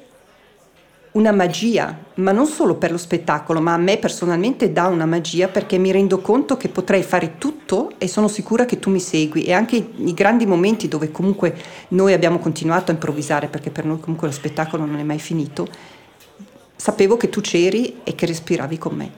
una 1.13 1.31
magia, 1.31 1.95
ma 2.15 2.31
non 2.31 2.47
solo 2.47 2.75
per 2.75 2.91
lo 2.91 2.97
spettacolo, 2.97 3.61
ma 3.61 3.73
a 3.73 3.77
me 3.77 3.97
personalmente 3.97 4.71
dà 4.71 4.87
una 4.87 5.05
magia 5.05 5.47
perché 5.47 5.77
mi 5.77 5.91
rendo 5.91 6.19
conto 6.19 6.57
che 6.57 6.69
potrei 6.69 7.03
fare 7.03 7.37
tutto 7.37 7.91
e 7.99 8.07
sono 8.07 8.27
sicura 8.27 8.65
che 8.65 8.79
tu 8.79 8.89
mi 8.89 8.99
segui. 8.99 9.43
E 9.43 9.53
anche 9.53 9.75
i 9.75 10.13
grandi 10.13 10.45
momenti 10.47 10.87
dove 10.87 11.11
comunque 11.11 11.55
noi 11.89 12.13
abbiamo 12.13 12.39
continuato 12.39 12.89
a 12.89 12.95
improvvisare 12.95 13.47
perché 13.47 13.69
per 13.69 13.85
noi 13.85 13.99
comunque 13.99 14.27
lo 14.27 14.33
spettacolo 14.33 14.85
non 14.85 14.97
è 14.97 15.03
mai 15.03 15.19
finito, 15.19 15.67
sapevo 16.83 17.15
che 17.15 17.29
tu 17.29 17.39
c'eri 17.39 18.01
e 18.03 18.13
che 18.13 18.25
respiravi 18.25 18.77
con 18.77 18.93
me. 18.93 19.11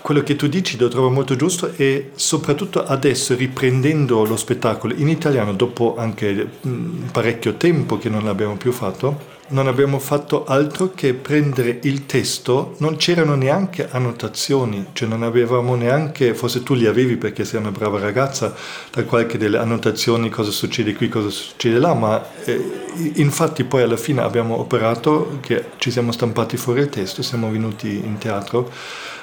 quello 0.00 0.22
che 0.22 0.34
tu 0.34 0.48
dici 0.48 0.76
lo 0.76 0.88
trovo 0.88 1.10
molto 1.10 1.36
giusto 1.36 1.72
e 1.76 2.10
soprattutto 2.14 2.84
adesso 2.84 3.34
riprendendo 3.36 4.24
lo 4.24 4.36
spettacolo 4.36 4.94
in 4.94 5.08
italiano 5.08 5.52
dopo 5.52 5.94
anche 5.96 6.48
mm, 6.66 7.08
parecchio 7.12 7.54
tempo 7.54 7.98
che 7.98 8.08
non 8.08 8.24
l'abbiamo 8.24 8.56
più 8.56 8.72
fatto, 8.72 9.38
non 9.50 9.66
abbiamo 9.66 9.98
fatto 9.98 10.44
altro 10.44 10.92
che 10.94 11.14
prendere 11.14 11.78
il 11.82 12.06
testo, 12.06 12.74
non 12.78 12.96
c'erano 12.96 13.34
neanche 13.34 13.88
annotazioni, 13.90 14.86
cioè 14.92 15.08
non 15.08 15.22
avevamo 15.22 15.74
neanche, 15.74 16.34
forse 16.34 16.62
tu 16.62 16.74
li 16.74 16.86
avevi 16.86 17.16
perché 17.16 17.44
sei 17.44 17.60
una 17.60 17.70
brava 17.70 17.98
ragazza, 17.98 18.54
da 18.92 19.04
qualche 19.04 19.38
delle 19.38 19.58
annotazioni 19.58 20.28
cosa 20.28 20.50
succede 20.50 20.94
qui, 20.94 21.08
cosa 21.08 21.30
succede 21.30 21.78
là, 21.78 21.94
ma 21.94 22.24
eh, 22.44 23.12
infatti 23.14 23.64
poi 23.64 23.82
alla 23.82 23.96
fine 23.96 24.22
abbiamo 24.22 24.58
operato, 24.58 25.38
che 25.40 25.70
ci 25.76 25.90
siamo 25.90 26.12
stampati 26.12 26.56
fuori 26.56 26.80
il 26.80 26.88
testo, 26.88 27.22
siamo 27.22 27.50
venuti 27.50 27.88
in 27.88 28.18
teatro 28.18 28.70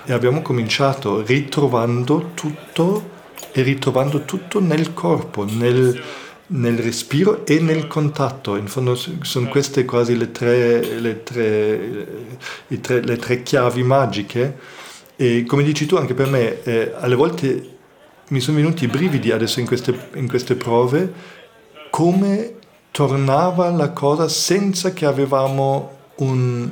e 0.06 0.14
abbiamo 0.14 0.42
cominciato 0.42 1.22
ritrovando 1.22 2.32
tutto 2.34 3.16
e 3.52 3.62
ritrovando 3.62 4.24
tutto 4.26 4.60
nel 4.60 4.94
corpo, 4.94 5.46
nel, 5.50 6.00
nel 6.48 6.78
respiro 6.78 7.46
e 7.46 7.60
nel 7.60 7.88
contatto. 7.88 8.56
In 8.56 8.68
fondo 8.68 8.96
sono 8.96 9.48
queste 9.50 9.86
quasi 9.86 10.16
le 10.16 10.32
tre, 10.32 11.00
le 11.00 11.24
tre, 11.24 12.08
tre, 12.82 13.02
le 13.02 13.18
tre 13.18 13.44
chiavi 13.44 13.84
magiche 13.84 14.58
e 15.16 15.44
come 15.46 15.64
dici 15.64 15.86
tu 15.86 15.96
anche 15.96 16.14
per 16.14 16.28
me, 16.28 16.62
eh, 16.64 16.94
alle 16.96 17.16
volte 17.16 17.76
mi 18.30 18.40
sono 18.40 18.58
venuti 18.58 18.84
i 18.84 18.88
brividi 18.88 19.32
adesso 19.32 19.60
in 19.60 19.66
queste, 19.66 20.10
in 20.14 20.28
queste 20.28 20.56
prove, 20.56 21.12
come 21.90 22.54
tornava 22.92 23.70
la 23.70 23.90
cosa 23.92 24.28
senza 24.28 24.94
che 24.94 25.06
avevamo 25.06 25.92
un, 26.18 26.70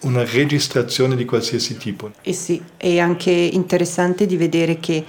una 0.00 0.24
registrazione 0.24 1.16
di 1.16 1.24
qualsiasi 1.24 1.76
tipo. 1.78 2.10
Eh 2.22 2.32
sì, 2.32 2.62
è 2.76 2.98
anche 2.98 3.30
interessante 3.30 4.26
di 4.26 4.36
vedere 4.36 4.78
che 4.78 5.02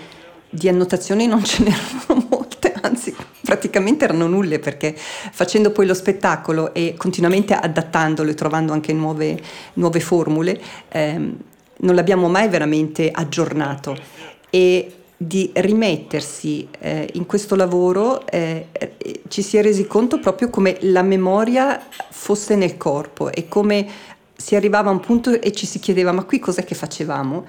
di 0.49 0.69
annotazioni 0.69 1.27
non 1.27 1.43
ce 1.43 1.63
n'erano 1.63 2.27
molte, 2.29 2.73
anzi 2.81 3.13
praticamente 3.53 4.05
erano 4.05 4.27
nulle 4.27 4.57
perché 4.57 4.95
facendo 4.95 5.71
poi 5.71 5.85
lo 5.85 5.93
spettacolo 5.93 6.73
e 6.73 6.95
continuamente 6.97 7.53
adattandolo 7.53 8.31
e 8.31 8.33
trovando 8.33 8.73
anche 8.73 8.93
nuove, 8.93 9.39
nuove 9.73 9.99
formule, 9.99 10.59
ehm, 10.89 11.37
non 11.77 11.95
l'abbiamo 11.95 12.29
mai 12.29 12.47
veramente 12.47 13.11
aggiornato 13.11 13.95
e 14.49 14.91
di 15.15 15.51
rimettersi 15.53 16.67
eh, 16.79 17.09
in 17.13 17.27
questo 17.27 17.55
lavoro 17.55 18.25
eh, 18.27 18.67
ci 19.27 19.43
si 19.43 19.57
è 19.57 19.61
resi 19.61 19.85
conto 19.85 20.19
proprio 20.19 20.49
come 20.49 20.77
la 20.81 21.03
memoria 21.03 21.79
fosse 22.09 22.55
nel 22.55 22.75
corpo 22.75 23.31
e 23.31 23.47
come 23.47 23.87
si 24.35 24.55
arrivava 24.55 24.89
a 24.89 24.93
un 24.93 24.99
punto 24.99 25.39
e 25.39 25.51
ci 25.51 25.67
si 25.67 25.79
chiedeva 25.79 26.11
ma 26.11 26.23
qui 26.23 26.39
cos'è 26.39 26.63
che 26.63 26.75
facevamo? 26.75 27.45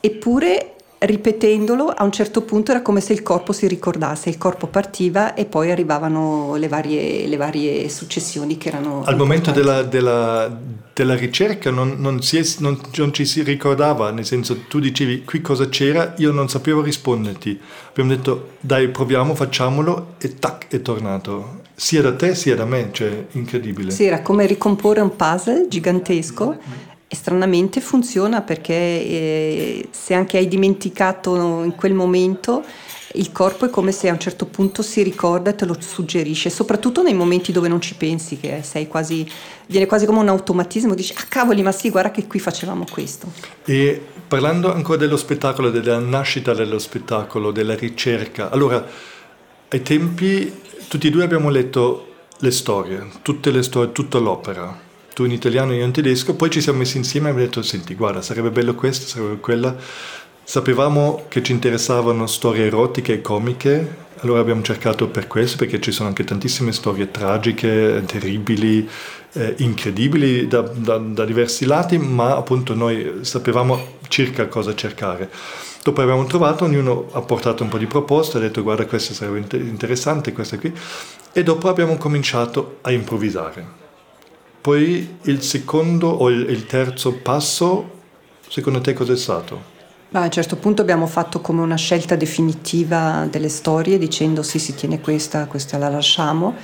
Eppure 0.00 0.77
ripetendolo 1.00 1.86
a 1.86 2.02
un 2.02 2.10
certo 2.10 2.42
punto 2.42 2.72
era 2.72 2.82
come 2.82 3.00
se 3.00 3.12
il 3.12 3.22
corpo 3.22 3.52
si 3.52 3.68
ricordasse, 3.68 4.28
il 4.28 4.38
corpo 4.38 4.66
partiva 4.66 5.34
e 5.34 5.44
poi 5.44 5.70
arrivavano 5.70 6.56
le 6.56 6.66
varie, 6.66 7.26
le 7.26 7.36
varie 7.36 7.88
successioni 7.88 8.58
che 8.58 8.68
erano... 8.68 9.04
Al 9.04 9.16
momento 9.16 9.52
della, 9.52 9.82
della, 9.82 10.50
della, 10.92 11.14
ricerca 11.14 11.70
non, 11.70 11.96
non, 11.98 12.18
è, 12.18 12.40
non, 12.58 12.80
non, 12.96 13.12
ci 13.12 13.24
si 13.24 13.42
ricordava, 13.42 14.10
nel 14.10 14.26
senso 14.26 14.64
tu 14.68 14.80
dicevi 14.80 15.24
qui 15.24 15.40
cosa 15.40 15.68
c'era, 15.68 16.14
io 16.18 16.32
non 16.32 16.48
sapevo 16.48 16.82
risponderti. 16.82 17.60
Abbiamo 17.90 18.10
detto 18.10 18.50
dai 18.60 18.88
proviamo, 18.88 19.34
facciamolo 19.34 20.14
e 20.18 20.34
tac 20.34 20.66
è 20.68 20.82
tornato. 20.82 21.66
Sia 21.76 22.02
da 22.02 22.12
te 22.12 22.34
sia 22.34 22.56
da 22.56 22.64
me, 22.64 22.88
cioè 22.90 23.26
incredibile. 23.32 23.92
Sì, 23.92 24.04
era 24.04 24.20
come 24.20 24.46
ricomporre 24.46 25.00
un 25.00 25.14
puzzle 25.14 25.68
gigantesco. 25.68 26.48
Mm-hmm 26.48 26.87
e 27.08 27.16
stranamente 27.16 27.80
funziona 27.80 28.42
perché 28.42 28.74
eh, 28.74 29.88
se 29.90 30.12
anche 30.12 30.36
hai 30.36 30.46
dimenticato 30.46 31.62
in 31.62 31.74
quel 31.74 31.94
momento, 31.94 32.62
il 33.14 33.32
corpo 33.32 33.64
è 33.64 33.70
come 33.70 33.92
se 33.92 34.10
a 34.10 34.12
un 34.12 34.20
certo 34.20 34.44
punto 34.44 34.82
si 34.82 35.02
ricorda 35.02 35.48
e 35.48 35.54
te 35.54 35.64
lo 35.64 35.74
suggerisce, 35.80 36.50
soprattutto 36.50 37.02
nei 37.02 37.14
momenti 37.14 37.50
dove 37.50 37.66
non 37.66 37.80
ci 37.80 37.94
pensi, 37.94 38.38
che 38.38 38.62
quasi, 38.88 39.26
viene 39.66 39.86
quasi 39.86 40.04
come 40.04 40.18
un 40.18 40.28
automatismo, 40.28 40.94
dici 40.94 41.14
ah 41.16 41.24
cavoli 41.26 41.62
ma 41.62 41.72
sì 41.72 41.88
guarda 41.88 42.10
che 42.10 42.26
qui 42.26 42.38
facevamo 42.38 42.84
questo. 42.90 43.32
E 43.64 43.98
parlando 44.28 44.70
ancora 44.70 44.98
dello 44.98 45.16
spettacolo, 45.16 45.70
della 45.70 45.98
nascita 45.98 46.52
dello 46.52 46.78
spettacolo, 46.78 47.52
della 47.52 47.74
ricerca, 47.74 48.50
allora 48.50 48.84
ai 49.70 49.82
tempi 49.82 50.60
tutti 50.88 51.06
e 51.06 51.10
due 51.10 51.24
abbiamo 51.24 51.48
letto 51.48 52.04
le 52.40 52.50
storie, 52.50 53.06
tutte 53.22 53.50
le 53.50 53.62
storie, 53.62 53.92
tutta 53.92 54.18
l'opera 54.18 54.86
tu 55.18 55.24
in 55.24 55.32
italiano 55.32 55.72
e 55.72 55.78
io 55.78 55.84
in 55.84 55.90
tedesco, 55.90 56.34
poi 56.36 56.48
ci 56.48 56.60
siamo 56.60 56.78
messi 56.78 56.96
insieme 56.96 57.26
e 57.26 57.30
abbiamo 57.32 57.48
detto, 57.48 57.62
senti, 57.62 57.96
guarda, 57.96 58.22
sarebbe 58.22 58.50
bello 58.50 58.76
questo, 58.76 59.08
sarebbe 59.08 59.40
quella. 59.40 59.74
Sapevamo 60.44 61.24
che 61.26 61.42
ci 61.42 61.50
interessavano 61.50 62.28
storie 62.28 62.66
erotiche 62.66 63.14
e 63.14 63.20
comiche, 63.20 63.96
allora 64.20 64.38
abbiamo 64.38 64.62
cercato 64.62 65.08
per 65.08 65.26
questo, 65.26 65.56
perché 65.56 65.80
ci 65.80 65.90
sono 65.90 66.08
anche 66.08 66.22
tantissime 66.22 66.70
storie 66.70 67.10
tragiche, 67.10 68.00
terribili, 68.06 68.88
eh, 69.32 69.54
incredibili 69.58 70.46
da, 70.46 70.60
da, 70.60 70.98
da, 70.98 71.24
diversi 71.24 71.64
lati, 71.64 71.98
ma 71.98 72.36
appunto 72.36 72.74
noi 72.74 73.18
sapevamo 73.22 73.96
circa 74.06 74.46
cosa 74.46 74.72
cercare. 74.76 75.28
Dopo 75.82 76.00
abbiamo 76.00 76.26
trovato, 76.26 76.64
ognuno 76.64 77.08
ha 77.10 77.22
portato 77.22 77.64
un 77.64 77.70
po' 77.70 77.78
di 77.78 77.86
proposte, 77.86 78.36
ha 78.36 78.40
detto 78.40 78.62
guarda 78.62 78.86
questa 78.86 79.14
sarebbe 79.14 79.44
interessante, 79.58 80.32
questa 80.32 80.58
qui, 80.58 80.72
e 81.32 81.42
dopo 81.42 81.68
abbiamo 81.68 81.96
cominciato 81.96 82.78
a 82.82 82.92
improvvisare. 82.92 83.86
Poi 84.60 85.18
il 85.22 85.42
secondo 85.42 86.08
o 86.08 86.28
il, 86.30 86.66
terzo 86.66 87.14
passo, 87.14 87.90
secondo 88.48 88.80
te 88.80 88.92
cos'è 88.92 89.16
stato? 89.16 89.76
Ma 90.10 90.20
a 90.20 90.24
un 90.24 90.30
certo 90.30 90.56
punto 90.56 90.82
abbiamo 90.82 91.06
fatto 91.06 91.40
come 91.40 91.60
una 91.60 91.76
scelta 91.76 92.16
definitiva 92.16 93.26
delle 93.30 93.48
storie 93.48 93.98
dicendo 93.98 94.42
sì 94.42 94.58
si 94.58 94.74
tiene 94.74 95.00
questa, 95.00 95.46
questa 95.46 95.76
la 95.76 95.88
lasciamo 95.88 96.54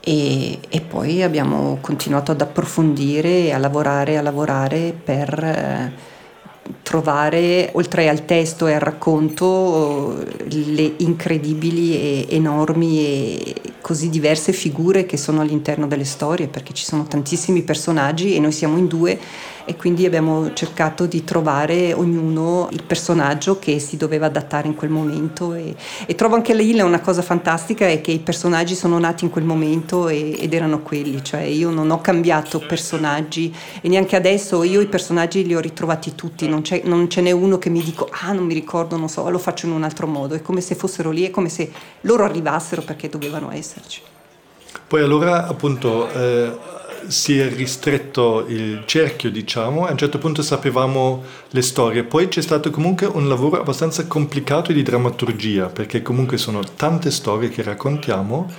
e, 0.00 0.58
e 0.68 0.80
poi 0.80 1.22
abbiamo 1.22 1.78
continuato 1.80 2.32
ad 2.32 2.40
approfondire 2.40 3.44
e 3.44 3.52
a 3.52 3.58
lavorare, 3.58 4.18
a 4.18 4.22
lavorare 4.22 4.92
per 4.92 5.42
eh, 5.42 5.92
trovare 6.86 7.70
oltre 7.72 8.08
al 8.08 8.24
testo 8.26 8.68
e 8.68 8.74
al 8.74 8.78
racconto 8.78 10.24
le 10.46 10.94
incredibili 10.98 11.96
e 11.96 12.26
enormi 12.28 13.00
e 13.00 13.54
così 13.80 14.08
diverse 14.08 14.52
figure 14.52 15.04
che 15.04 15.16
sono 15.16 15.40
all'interno 15.40 15.88
delle 15.88 16.04
storie 16.04 16.46
perché 16.46 16.72
ci 16.72 16.84
sono 16.84 17.02
tantissimi 17.08 17.62
personaggi 17.62 18.36
e 18.36 18.38
noi 18.38 18.52
siamo 18.52 18.78
in 18.78 18.86
due 18.86 19.18
e 19.68 19.74
quindi 19.74 20.06
abbiamo 20.06 20.52
cercato 20.54 21.06
di 21.06 21.24
trovare 21.24 21.92
ognuno 21.92 22.68
il 22.70 22.84
personaggio 22.84 23.58
che 23.58 23.80
si 23.80 23.96
doveva 23.96 24.26
adattare 24.26 24.68
in 24.68 24.76
quel 24.76 24.90
momento 24.90 25.54
e, 25.54 25.74
e 26.06 26.14
trovo 26.14 26.36
anche 26.36 26.54
lì 26.54 26.80
una 26.80 27.00
cosa 27.00 27.20
fantastica 27.20 27.88
è 27.88 28.00
che 28.00 28.12
i 28.12 28.20
personaggi 28.20 28.76
sono 28.76 28.96
nati 28.98 29.24
in 29.24 29.30
quel 29.30 29.44
momento 29.44 30.08
e, 30.08 30.36
ed 30.38 30.54
erano 30.54 30.82
quelli, 30.82 31.22
cioè 31.24 31.40
io 31.40 31.70
non 31.70 31.90
ho 31.90 32.00
cambiato 32.00 32.60
personaggi 32.60 33.52
e 33.80 33.88
neanche 33.88 34.14
adesso 34.14 34.62
io 34.62 34.80
i 34.80 34.86
personaggi 34.86 35.44
li 35.44 35.54
ho 35.54 35.60
ritrovati 35.60 36.14
tutti, 36.14 36.48
non, 36.48 36.62
non 36.86 37.08
ce 37.08 37.20
n'è 37.20 37.30
uno 37.30 37.58
che 37.58 37.70
mi 37.70 37.82
dico 37.82 38.08
ah 38.10 38.32
non 38.32 38.44
mi 38.44 38.54
ricordo, 38.54 38.96
non 38.96 39.08
so, 39.08 39.28
lo 39.28 39.38
faccio 39.38 39.66
in 39.66 39.72
un 39.72 39.82
altro 39.82 40.06
modo, 40.06 40.34
è 40.34 40.42
come 40.42 40.60
se 40.60 40.74
fossero 40.74 41.10
lì, 41.10 41.24
è 41.24 41.30
come 41.30 41.48
se 41.48 41.70
loro 42.02 42.24
arrivassero 42.24 42.82
perché 42.82 43.08
dovevano 43.08 43.50
esserci. 43.52 44.00
Poi 44.86 45.02
allora 45.02 45.46
appunto 45.46 46.08
eh, 46.10 46.56
si 47.08 47.38
è 47.38 47.48
ristretto 47.48 48.44
il 48.48 48.82
cerchio, 48.86 49.30
diciamo, 49.30 49.86
a 49.86 49.90
un 49.90 49.98
certo 49.98 50.18
punto 50.18 50.42
sapevamo 50.42 51.22
le 51.50 51.62
storie. 51.62 52.04
Poi 52.04 52.28
c'è 52.28 52.42
stato 52.42 52.70
comunque 52.70 53.06
un 53.06 53.28
lavoro 53.28 53.60
abbastanza 53.60 54.06
complicato 54.06 54.72
di 54.72 54.82
drammaturgia, 54.82 55.66
perché 55.66 56.02
comunque 56.02 56.36
sono 56.36 56.62
tante 56.76 57.10
storie 57.10 57.48
che 57.48 57.62
raccontiamo 57.62 58.50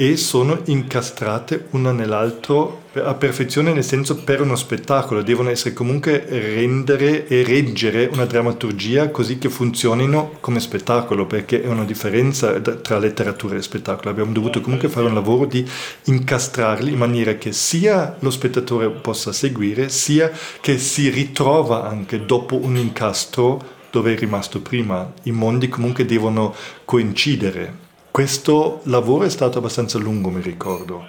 e 0.00 0.16
sono 0.16 0.60
incastrate 0.66 1.66
una 1.70 1.90
nell'altro 1.90 2.82
a 2.94 3.14
perfezione 3.14 3.72
nel 3.72 3.82
senso 3.82 4.22
per 4.22 4.40
uno 4.40 4.54
spettacolo, 4.54 5.22
devono 5.22 5.50
essere 5.50 5.74
comunque 5.74 6.24
rendere 6.28 7.26
e 7.26 7.42
reggere 7.42 8.08
una 8.12 8.24
drammaturgia 8.24 9.10
così 9.10 9.38
che 9.38 9.48
funzionino 9.48 10.36
come 10.38 10.60
spettacolo, 10.60 11.26
perché 11.26 11.62
è 11.62 11.66
una 11.66 11.84
differenza 11.84 12.60
tra 12.60 12.98
letteratura 12.98 13.56
e 13.56 13.62
spettacolo. 13.62 14.10
Abbiamo 14.10 14.32
dovuto 14.32 14.60
comunque 14.60 14.88
fare 14.88 15.06
un 15.06 15.14
lavoro 15.14 15.46
di 15.46 15.68
incastrarli 16.04 16.92
in 16.92 16.98
maniera 16.98 17.34
che 17.34 17.52
sia 17.52 18.16
lo 18.20 18.30
spettatore 18.30 18.88
possa 18.90 19.32
seguire, 19.32 19.88
sia 19.88 20.30
che 20.60 20.78
si 20.78 21.08
ritrova 21.08 21.88
anche 21.88 22.24
dopo 22.24 22.56
un 22.56 22.76
incastro 22.76 23.76
dove 23.90 24.14
è 24.14 24.18
rimasto 24.18 24.60
prima. 24.60 25.12
I 25.24 25.32
mondi 25.32 25.68
comunque 25.68 26.04
devono 26.04 26.54
coincidere 26.84 27.86
questo 28.18 28.80
lavoro 28.86 29.26
è 29.26 29.30
stato 29.30 29.58
abbastanza 29.58 29.96
lungo, 29.96 30.28
mi 30.28 30.40
ricordo. 30.40 31.06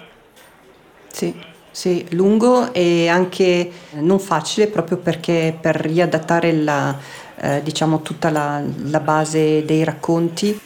Sì, 1.10 1.34
sì, 1.72 2.06
lungo 2.10 2.72
e 2.72 3.08
anche 3.08 3.68
non 3.94 4.20
facile 4.20 4.68
proprio 4.68 4.96
perché 4.98 5.52
per 5.60 5.74
riadattare 5.74 6.52
la, 6.52 6.96
eh, 7.34 7.62
diciamo, 7.64 8.02
tutta 8.02 8.30
la, 8.30 8.62
la, 8.84 9.00
base 9.00 9.64
dei 9.64 9.82
racconti 9.82 10.56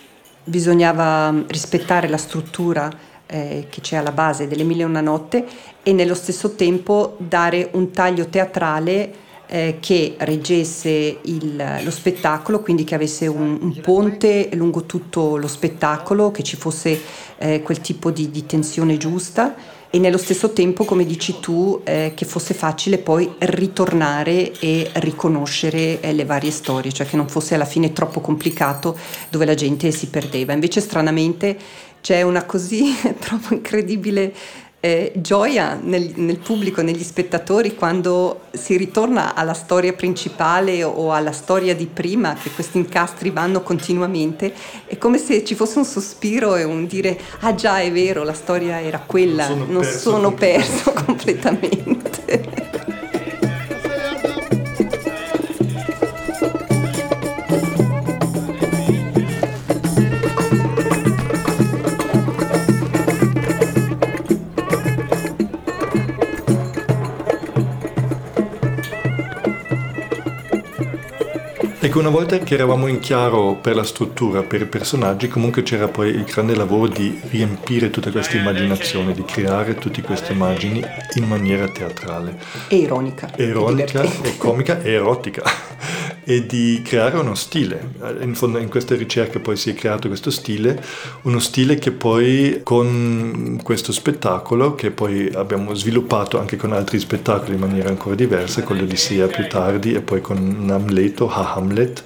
bisognava 0.45 1.35
rispettare 1.47 2.09
la 2.09 2.19
struttura 2.19 2.91
eh, 3.25 3.69
che 3.71 3.81
c'è 3.81 3.97
alla 3.97 4.13
base 4.13 4.47
delle 4.47 4.65
Mille 4.65 4.83
e 4.83 4.85
una 4.85 5.01
notte 5.01 5.47
e 5.83 5.95
nello 5.95 6.15
stesso 6.15 6.57
tempo 6.57 7.17
dare 7.21 7.71
un 7.73 7.91
taglio 7.91 8.27
teatrale 8.27 9.15
eh, 9.47 9.77
che 9.81 10.15
reggesse 10.19 11.19
il, 11.23 11.81
lo 11.83 11.91
spettacolo, 11.91 12.61
quindi 12.61 12.85
che 12.85 12.95
avesse 12.95 13.27
un, 13.27 13.59
un, 13.61 13.81
ponte 13.81 14.49
lungo 14.55 14.85
tutto 14.85 15.37
lo 15.37 15.49
spettacolo, 15.49 16.31
che 16.31 16.43
ci 16.43 16.57
fosse 16.57 17.01
eh, 17.39 17.63
quel 17.63 17.81
tipo 17.81 18.11
di, 18.11 18.31
di, 18.31 18.47
tensione 18.47 18.97
giusta 18.97 19.55
e 19.91 19.99
nello 19.99 20.19
stesso 20.19 20.53
tempo, 20.53 20.85
come 20.85 21.05
dici 21.05 21.39
tu, 21.39 21.81
eh, 21.85 22.13
che 22.17 22.25
fosse 22.25 22.53
facile 22.53 22.99
poi 22.99 23.33
ritornare 23.39 24.53
e 24.59 24.91
riconoscere 24.95 26.01
eh, 26.01 26.13
le 26.13 26.25
varie 26.25 26.51
storie, 26.51 26.93
cioè 26.93 27.07
che 27.07 27.17
non 27.17 27.29
fosse 27.29 27.55
alla 27.55 27.65
fine 27.65 27.93
troppo 27.93 28.21
complicato 28.21 28.99
dove 29.29 29.45
la 29.45 29.55
gente 29.55 29.93
si 29.93 30.09
perdeva. 30.09 30.53
Invece 30.53 30.81
stranamente 30.81 31.57
c'è 32.01 32.23
una 32.23 32.45
così 32.45 32.95
troppo 33.19 33.55
incredibile 33.55 34.35
eh, 34.85 35.13
gioia 35.15 35.81
nel, 35.83 36.13
nel, 36.17 36.37
pubblico, 36.37 36.83
negli 36.83 37.03
spettatori, 37.03 37.75
quando 37.75 38.43
si 38.51 38.77
ritorna 38.77 39.35
alla 39.35 39.55
storia 39.55 39.95
principale 39.95 40.85
o 40.85 41.11
alla 41.11 41.33
storia 41.33 41.75
di 41.75 41.87
prima, 41.87 42.35
che 42.35 42.51
questi 42.51 42.77
incastri 42.77 43.31
vanno 43.31 43.63
continuamente, 43.63 44.53
è 44.85 44.99
come 44.99 45.17
se 45.17 45.43
ci 45.43 45.55
fosse 45.55 45.79
un 45.79 45.87
sospiro 45.87 46.55
e 46.57 46.65
un 46.65 46.87
dire, 46.87 47.19
ah 47.41 47.55
già 47.55 47.81
è 47.81 47.91
vero, 47.91 48.25
la 48.25 48.35
storia 48.35 48.79
era 48.83 49.03
quella, 49.07 49.47
sono 49.47 49.65
non 49.65 49.81
perso 49.81 49.99
sono 49.99 50.35
perso 50.35 50.93
completamente. 51.07 52.64
Ecco, 71.95 72.03
una 72.03 72.13
volta 72.13 72.39
che 72.39 72.55
eravamo 72.55 72.89
in 72.89 72.99
chiaro 72.99 73.55
per 73.55 73.77
la 73.77 73.85
struttura, 73.85 74.43
per 74.43 74.63
i 74.63 74.67
personaggi, 74.67 75.29
comunque 75.29 75.63
c'era 75.63 75.87
poi 75.87 76.09
il 76.09 76.25
grande 76.25 76.57
lavoro 76.57 76.89
di 76.89 77.21
riempire 77.31 77.91
tutta 77.91 78.11
questa 78.11 78.37
immaginazione, 78.37 79.13
di 79.13 79.23
creare 79.25 79.77
tutte 79.77 80.03
queste 80.03 80.33
immagini 80.33 80.83
in 81.15 81.25
maniera 81.25 81.69
teatrale. 81.69 82.37
E 82.67 82.79
ironica. 82.79 83.31
Ironica, 83.37 84.03
e 84.03 84.37
comica 84.37 84.83
e 84.83 84.91
erotica 84.91 85.45
e 86.25 86.47
di 86.47 86.83
creare 86.85 87.19
uno 87.19 87.35
stile. 87.35 87.93
In 88.21 88.35
fondo 88.35 88.59
in 88.59 88.69
questa 88.69 88.97
ricerca 88.97 89.39
poi 89.39 89.57
si 89.57 89.71
è 89.71 89.75
creato 89.75 90.09
questo 90.09 90.31
stile, 90.31 90.83
uno 91.23 91.39
stile 91.39 91.77
che 91.77 91.93
poi 91.93 92.61
con 92.63 93.61
questo 93.63 93.93
spettacolo, 93.93 94.75
che 94.75 94.91
poi 94.91 95.31
abbiamo 95.35 95.75
sviluppato 95.75 96.39
anche 96.39 96.57
con 96.57 96.73
altri 96.73 96.99
spettacoli 96.99 97.55
in 97.55 97.61
maniera 97.61 97.89
ancora 97.89 98.15
diversa, 98.15 98.63
con 98.63 98.77
l'Odissea 98.77 99.27
più 99.27 99.47
tardi 99.47 99.95
e 99.95 100.01
poi 100.01 100.21
con 100.21 100.67
Hamleto, 100.71 101.29
Ha 101.31 101.55
Hamlet, 101.55 102.03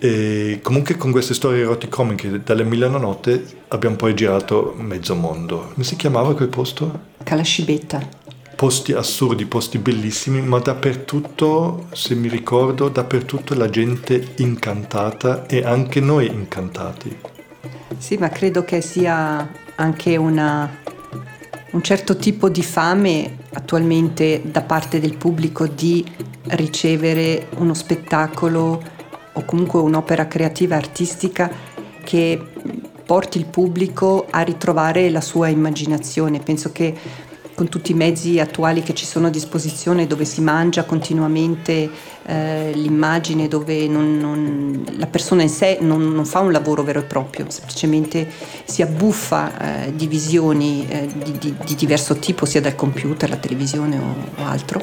e 0.00 0.60
comunque 0.62 0.96
con 0.96 1.10
queste 1.10 1.34
storie 1.34 1.62
eroticomiche 1.62 2.42
dalle 2.44 2.62
Milano 2.62 2.98
Notte 2.98 3.44
abbiamo 3.68 3.96
poi 3.96 4.14
girato 4.14 4.74
mezzo 4.78 5.16
mondo. 5.16 5.70
Come 5.72 5.84
si 5.84 5.96
chiamava 5.96 6.34
quel 6.34 6.48
posto? 6.48 7.06
Calascibetta 7.24 8.26
posti 8.58 8.92
assurdi, 8.92 9.46
posti 9.46 9.78
bellissimi, 9.78 10.42
ma 10.42 10.58
dappertutto, 10.58 11.86
se 11.92 12.16
mi 12.16 12.26
ricordo, 12.26 12.88
dappertutto 12.88 13.54
la 13.54 13.70
gente 13.70 14.34
incantata 14.38 15.46
e 15.46 15.62
anche 15.64 16.00
noi 16.00 16.26
incantati. 16.26 17.16
Sì, 17.98 18.16
ma 18.16 18.30
credo 18.30 18.64
che 18.64 18.80
sia 18.80 19.48
anche 19.76 20.16
una, 20.16 20.68
un 21.70 21.82
certo 21.82 22.16
tipo 22.16 22.48
di 22.48 22.64
fame 22.64 23.44
attualmente 23.52 24.42
da 24.44 24.62
parte 24.62 24.98
del 24.98 25.16
pubblico 25.16 25.68
di 25.68 26.04
ricevere 26.46 27.46
uno 27.58 27.74
spettacolo 27.74 28.82
o 29.34 29.44
comunque 29.44 29.78
un'opera 29.78 30.26
creativa 30.26 30.74
artistica 30.74 31.48
che 32.02 32.44
porti 33.06 33.38
il 33.38 33.46
pubblico 33.46 34.26
a 34.28 34.40
ritrovare 34.40 35.10
la 35.10 35.20
sua 35.20 35.46
immaginazione. 35.46 36.40
Penso 36.40 36.72
che 36.72 37.26
con 37.58 37.68
tutti 37.68 37.90
i 37.90 37.94
mezzi 37.94 38.38
attuali 38.38 38.84
che 38.84 38.94
ci 38.94 39.04
sono 39.04 39.26
a 39.26 39.30
disposizione, 39.30 40.06
dove 40.06 40.24
si 40.24 40.40
mangia 40.40 40.84
continuamente 40.84 41.90
eh, 42.24 42.70
l'immagine, 42.72 43.48
dove 43.48 43.88
non, 43.88 44.16
non, 44.16 44.84
la 44.96 45.08
persona 45.08 45.42
in 45.42 45.48
sé 45.48 45.78
non, 45.80 46.12
non, 46.12 46.24
fa 46.24 46.38
un 46.38 46.52
lavoro 46.52 46.84
vero 46.84 47.00
e 47.00 47.02
proprio, 47.02 47.46
semplicemente 47.50 48.30
si 48.64 48.80
abbuffa 48.80 49.86
eh, 49.86 49.92
di 49.92 50.06
visioni 50.06 50.86
eh, 50.88 51.08
di, 51.12 51.36
di, 51.36 51.54
di, 51.64 51.74
diverso 51.74 52.14
tipo, 52.20 52.46
sia 52.46 52.60
dal 52.60 52.76
computer, 52.76 53.28
la 53.28 53.38
televisione 53.38 53.98
o, 53.98 54.40
o 54.40 54.46
altro. 54.46 54.80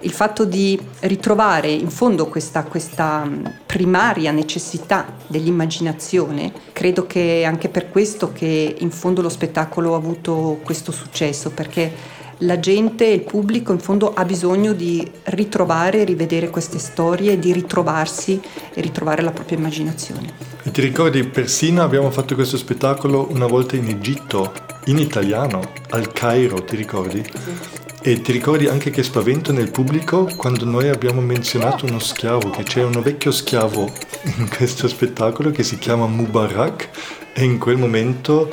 Il 0.00 0.10
fatto 0.10 0.44
di 0.44 0.78
ritrovare 1.00 1.70
in 1.70 1.90
fondo 1.90 2.26
questa, 2.26 2.64
questa 2.64 3.28
primaria 3.64 4.32
necessità 4.32 5.14
dell'immaginazione, 5.28 6.52
credo 6.72 7.06
che 7.06 7.40
è 7.40 7.44
anche 7.44 7.68
per 7.68 7.88
questo 7.88 8.32
che 8.32 8.76
in 8.78 8.90
fondo 8.90 9.22
lo 9.22 9.28
spettacolo 9.28 9.94
ha 9.94 9.96
avuto 9.96 10.60
questo 10.62 10.92
successo, 10.92 11.50
perché 11.50 12.14
la 12.38 12.60
gente, 12.60 13.06
il 13.06 13.22
pubblico 13.22 13.72
in 13.72 13.78
fondo 13.78 14.12
ha 14.12 14.24
bisogno 14.24 14.72
di 14.72 15.08
ritrovare, 15.24 16.04
rivedere 16.04 16.50
queste 16.50 16.78
storie, 16.78 17.38
di 17.38 17.52
ritrovarsi 17.52 18.40
e 18.74 18.80
ritrovare 18.80 19.22
la 19.22 19.30
propria 19.30 19.56
immaginazione. 19.56 20.32
E 20.62 20.70
ti 20.70 20.80
ricordi, 20.80 21.24
persino 21.24 21.82
abbiamo 21.82 22.10
fatto 22.10 22.34
questo 22.34 22.56
spettacolo 22.56 23.28
una 23.30 23.46
volta 23.46 23.76
in 23.76 23.88
Egitto, 23.88 24.52
in 24.86 24.98
italiano, 24.98 25.72
al 25.90 26.12
Cairo, 26.12 26.62
ti 26.62 26.76
ricordi? 26.76 27.24
Sì. 27.24 27.84
E 28.02 28.20
ti 28.20 28.30
ricordi 28.30 28.68
anche 28.68 28.90
che 28.90 29.02
spavento 29.02 29.50
nel 29.50 29.70
pubblico 29.70 30.28
quando 30.36 30.64
noi 30.64 30.88
abbiamo 30.88 31.20
menzionato 31.20 31.86
uno 31.86 31.98
schiavo, 31.98 32.50
che 32.50 32.62
c'è 32.62 32.84
uno 32.84 33.02
vecchio 33.02 33.32
schiavo 33.32 33.90
in 34.36 34.48
questo 34.48 34.86
spettacolo 34.86 35.50
che 35.50 35.64
si 35.64 35.78
chiama 35.78 36.06
Mubarak 36.06 36.88
e 37.32 37.42
in 37.42 37.58
quel 37.58 37.78
momento 37.78 38.48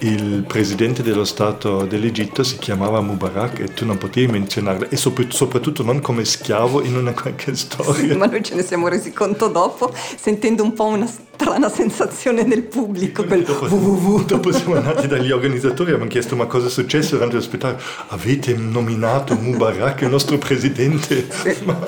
il 0.00 0.44
presidente 0.46 1.02
dello 1.02 1.24
Stato 1.24 1.84
dell'Egitto 1.84 2.42
si 2.42 2.58
chiamava 2.58 3.00
Mubarak 3.00 3.60
e 3.60 3.74
tu 3.74 3.84
non 3.84 3.98
potevi 3.98 4.30
menzionarlo 4.30 4.88
e 4.88 4.96
soprattutto 4.96 5.82
non 5.82 6.00
come 6.00 6.24
schiavo 6.24 6.82
in 6.82 6.96
una 6.96 7.12
qualche 7.12 7.54
storia. 7.54 8.12
Sì, 8.12 8.16
ma 8.16 8.26
noi 8.26 8.42
ce 8.42 8.54
ne 8.54 8.62
siamo 8.62 8.88
resi 8.88 9.12
conto 9.12 9.48
dopo, 9.48 9.92
sentendo 9.94 10.62
un 10.62 10.72
po' 10.72 10.86
una 10.86 11.06
strana 11.40 11.70
sensazione 11.70 12.42
nel 12.42 12.64
pubblico. 12.64 13.24
Quel 13.24 13.44
dopo, 13.44 14.22
dopo 14.26 14.52
siamo 14.52 14.76
andati 14.76 15.06
dagli 15.06 15.30
organizzatori 15.30 15.88
e 15.90 15.94
abbiamo 15.94 16.10
chiesto 16.10 16.36
ma 16.36 16.44
cosa 16.44 16.66
è 16.66 16.70
successo 16.70 17.14
durante 17.14 17.36
lo 17.36 17.40
spettacolo. 17.40 17.82
Avete 18.08 18.54
nominato 18.54 19.34
Mubarak 19.34 20.02
il 20.02 20.08
nostro 20.08 20.36
presidente? 20.36 21.26
Sì. 21.30 21.56
ma... 21.64 21.78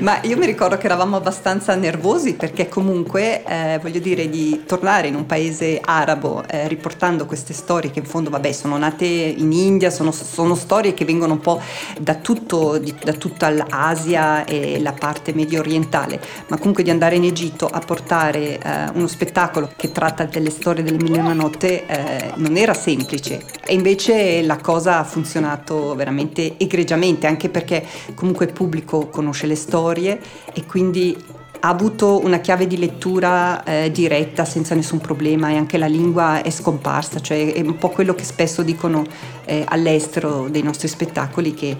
ma... 0.00 0.20
io 0.22 0.36
mi 0.36 0.44
ricordo 0.44 0.76
che 0.76 0.84
eravamo 0.84 1.16
abbastanza 1.16 1.74
nervosi 1.76 2.34
perché 2.34 2.68
comunque, 2.68 3.42
eh, 3.44 3.78
voglio 3.80 4.00
dire, 4.00 4.28
di 4.28 4.64
tornare 4.66 5.08
in 5.08 5.14
un 5.14 5.24
paese 5.24 5.80
arabo 5.82 6.44
eh, 6.46 6.68
riportando 6.68 7.24
queste 7.24 7.54
storie 7.54 7.90
che 7.90 8.00
in 8.00 8.04
fondo, 8.04 8.28
vabbè, 8.28 8.52
sono 8.52 8.76
nate 8.76 9.06
in 9.06 9.50
India, 9.50 9.88
sono, 9.88 10.12
sono 10.12 10.54
storie 10.54 10.92
che 10.92 11.06
vengono 11.06 11.32
un 11.32 11.40
po' 11.40 11.58
da, 11.98 12.16
tutto, 12.16 12.76
di, 12.76 12.94
da 13.02 13.14
tutta 13.14 13.48
l'Asia 13.48 14.44
e 14.44 14.78
la 14.78 14.92
parte 14.92 15.32
medio 15.32 15.60
orientale, 15.60 16.20
ma 16.48 16.58
comunque 16.58 16.82
di 16.82 16.90
andare 16.90 17.16
in 17.16 17.24
Egitto 17.24 17.66
a 17.66 17.78
portare 17.78 18.57
eh, 18.62 18.90
uno 18.94 19.06
spettacolo 19.06 19.70
che 19.76 19.92
tratta 19.92 20.24
delle 20.24 20.50
storie 20.50 20.82
delle 20.82 20.98
mille 20.98 21.18
e 21.18 21.20
una 21.20 21.32
notte 21.32 21.86
eh, 21.86 22.32
non 22.36 22.56
era 22.56 22.74
semplice. 22.74 23.44
E 23.64 23.74
invece 23.74 24.42
la 24.42 24.56
cosa 24.56 24.98
ha 24.98 25.04
funzionato 25.04 25.94
veramente 25.94 26.54
egregiamente 26.58 27.26
anche 27.26 27.48
perché 27.48 27.84
comunque 28.14 28.46
il 28.46 28.52
pubblico 28.52 29.08
conosce 29.08 29.46
le 29.46 29.56
storie 29.56 30.20
e 30.52 30.64
quindi 30.66 31.16
ha 31.60 31.68
avuto 31.68 32.24
una 32.24 32.38
chiave 32.38 32.66
di 32.66 32.78
lettura 32.78 33.64
eh, 33.64 33.90
diretta 33.90 34.44
senza 34.44 34.74
nessun 34.74 34.98
problema 34.98 35.50
e 35.50 35.56
anche 35.56 35.76
la 35.76 35.86
lingua 35.86 36.42
è 36.42 36.50
scomparsa, 36.50 37.20
cioè 37.20 37.52
è 37.52 37.60
un 37.60 37.76
po' 37.78 37.88
quello 37.88 38.14
che 38.14 38.24
spesso 38.24 38.62
dicono 38.62 39.04
eh, 39.44 39.64
all'estero 39.66 40.48
dei 40.48 40.62
nostri 40.62 40.86
spettacoli 40.86 41.54
che 41.54 41.76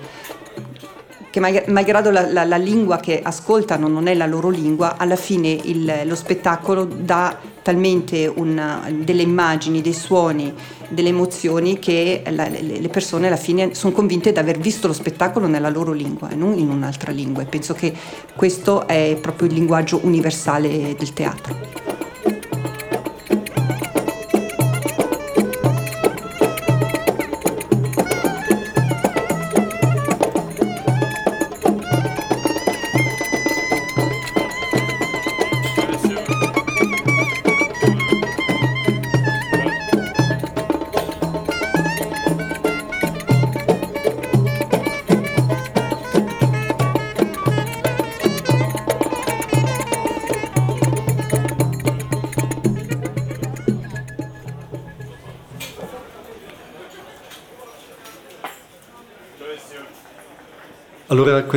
che 1.41 1.65
malgrado 1.69 2.11
la, 2.11 2.31
la, 2.31 2.45
la, 2.45 2.57
lingua 2.57 2.99
che 2.99 3.21
ascoltano 3.23 3.89
non 3.89 4.07
è 4.07 4.15
la 4.15 4.27
loro 4.27 4.49
lingua, 4.49 4.97
alla 4.97 5.17
fine 5.17 5.51
il, 5.51 6.01
lo 6.05 6.15
spettacolo 6.15 6.85
dà 6.85 7.37
talmente 7.63 8.27
una, 8.27 8.91
delle 8.91 9.23
immagini, 9.23 9.81
dei 9.81 9.93
suoni, 9.93 10.53
delle 10.89 11.11
emozioni 11.11 11.79
che 11.79 12.23
la, 12.31 12.49
le 12.49 12.89
persone 12.89 13.27
alla 13.27 13.37
fine 13.37 13.75
sono 13.75 13.93
convinte 13.93 14.33
di 14.33 14.39
aver 14.39 14.59
visto 14.59 14.87
lo 14.87 14.93
spettacolo 14.93 15.47
nella 15.47 15.69
loro 15.69 15.93
lingua 15.93 16.31
e 16.31 16.35
non 16.35 16.59
in 16.59 16.71
un'altra 16.71 17.13
lingua. 17.13 17.43
E 17.43 17.47
penso 17.47 17.75
che 17.75 17.93
questo 18.35 18.87
è 18.87 19.19
proprio 19.21 19.49
il 19.49 19.55
linguaggio 19.55 20.01
universale 20.03 20.95
del 20.99 21.13
teatro. 21.13 21.88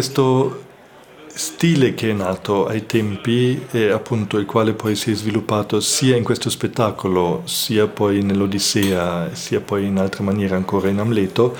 Questo 0.02 0.64
stile 1.28 1.94
che 1.94 2.10
è 2.10 2.14
nato 2.14 2.66
ai 2.66 2.88
tempi 2.88 3.68
e 3.70 3.92
appunto 3.92 4.40
il 4.40 4.48
quale 4.48 4.74
poi 4.74 4.96
si 4.96 5.12
è 5.12 5.14
sviluppato 5.14 5.80
sia 5.80 6.16
in 6.16 6.24
questo 6.24 6.50
spettacolo, 6.50 7.44
sia 7.46 7.86
poi 7.86 8.24
nell'Odissea, 8.24 9.30
sia 9.36 9.62
poi 9.62 9.86
in 9.86 10.00
altre 10.00 10.24
maniere 10.24 10.56
ancora 10.56 10.90
in 10.90 10.98
Amleto, 10.98 11.56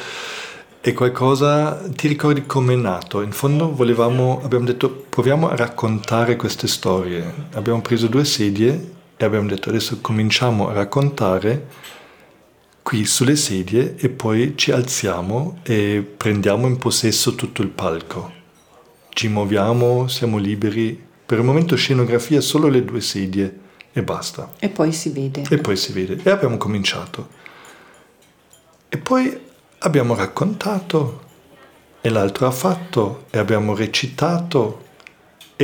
è 0.82 0.92
qualcosa, 0.92 1.84
ti 1.96 2.08
ricordi 2.08 2.48
come 2.48 2.74
è 2.74 2.78
nato? 2.78 3.22
In 3.22 3.32
fondo 3.32 3.76
volevamo, 3.76 4.42
abbiamo 4.44 4.66
detto 4.66 4.90
proviamo 4.90 5.48
a 5.48 5.56
raccontare 5.56 6.36
queste 6.36 6.66
storie. 6.68 7.32
Abbiamo 7.54 7.82
preso 7.82 8.08
due 8.08 8.26
sedie 8.26 8.94
e 9.18 9.24
abbiamo 9.24 9.48
detto 9.48 9.70
adesso 9.70 10.00
cominciamo 10.02 10.68
a 10.68 10.74
raccontare 10.74 11.68
qui 12.92 13.06
sulle 13.06 13.38
sedie 13.38 13.96
e 13.96 14.10
poi 14.10 14.58
ci 14.58 14.70
alziamo 14.74 15.60
e 15.64 16.06
prendiamo 16.18 16.68
in 16.68 16.76
possesso 16.76 17.36
tutto 17.36 17.62
il 17.62 17.70
palco. 17.70 18.34
Ci 19.08 19.30
muoviamo, 19.30 20.10
siamo 20.10 20.38
liberi. 20.38 21.02
Per 21.26 21.38
il 21.38 21.46
momento 21.46 21.78
scenografia 21.78 22.42
solo 22.42 22.68
le 22.68 22.84
due 22.84 23.00
sedie 23.00 23.60
e 23.94 24.04
basta. 24.04 24.52
E 24.60 24.68
poi 24.68 24.92
si 24.92 25.10
vede. 25.12 25.44
E 25.50 25.58
poi 25.60 25.78
si 25.78 25.94
vede. 25.94 26.20
E 26.22 26.30
abbiamo 26.30 26.58
cominciato. 26.58 27.30
E 28.90 28.98
poi 28.98 29.40
abbiamo 29.78 30.14
raccontato 30.14 31.22
e 32.02 32.10
l'altro 32.10 32.46
ha 32.46 32.52
fatto 32.52 33.24
e 33.30 33.38
abbiamo 33.38 33.74
recitato 33.74 34.88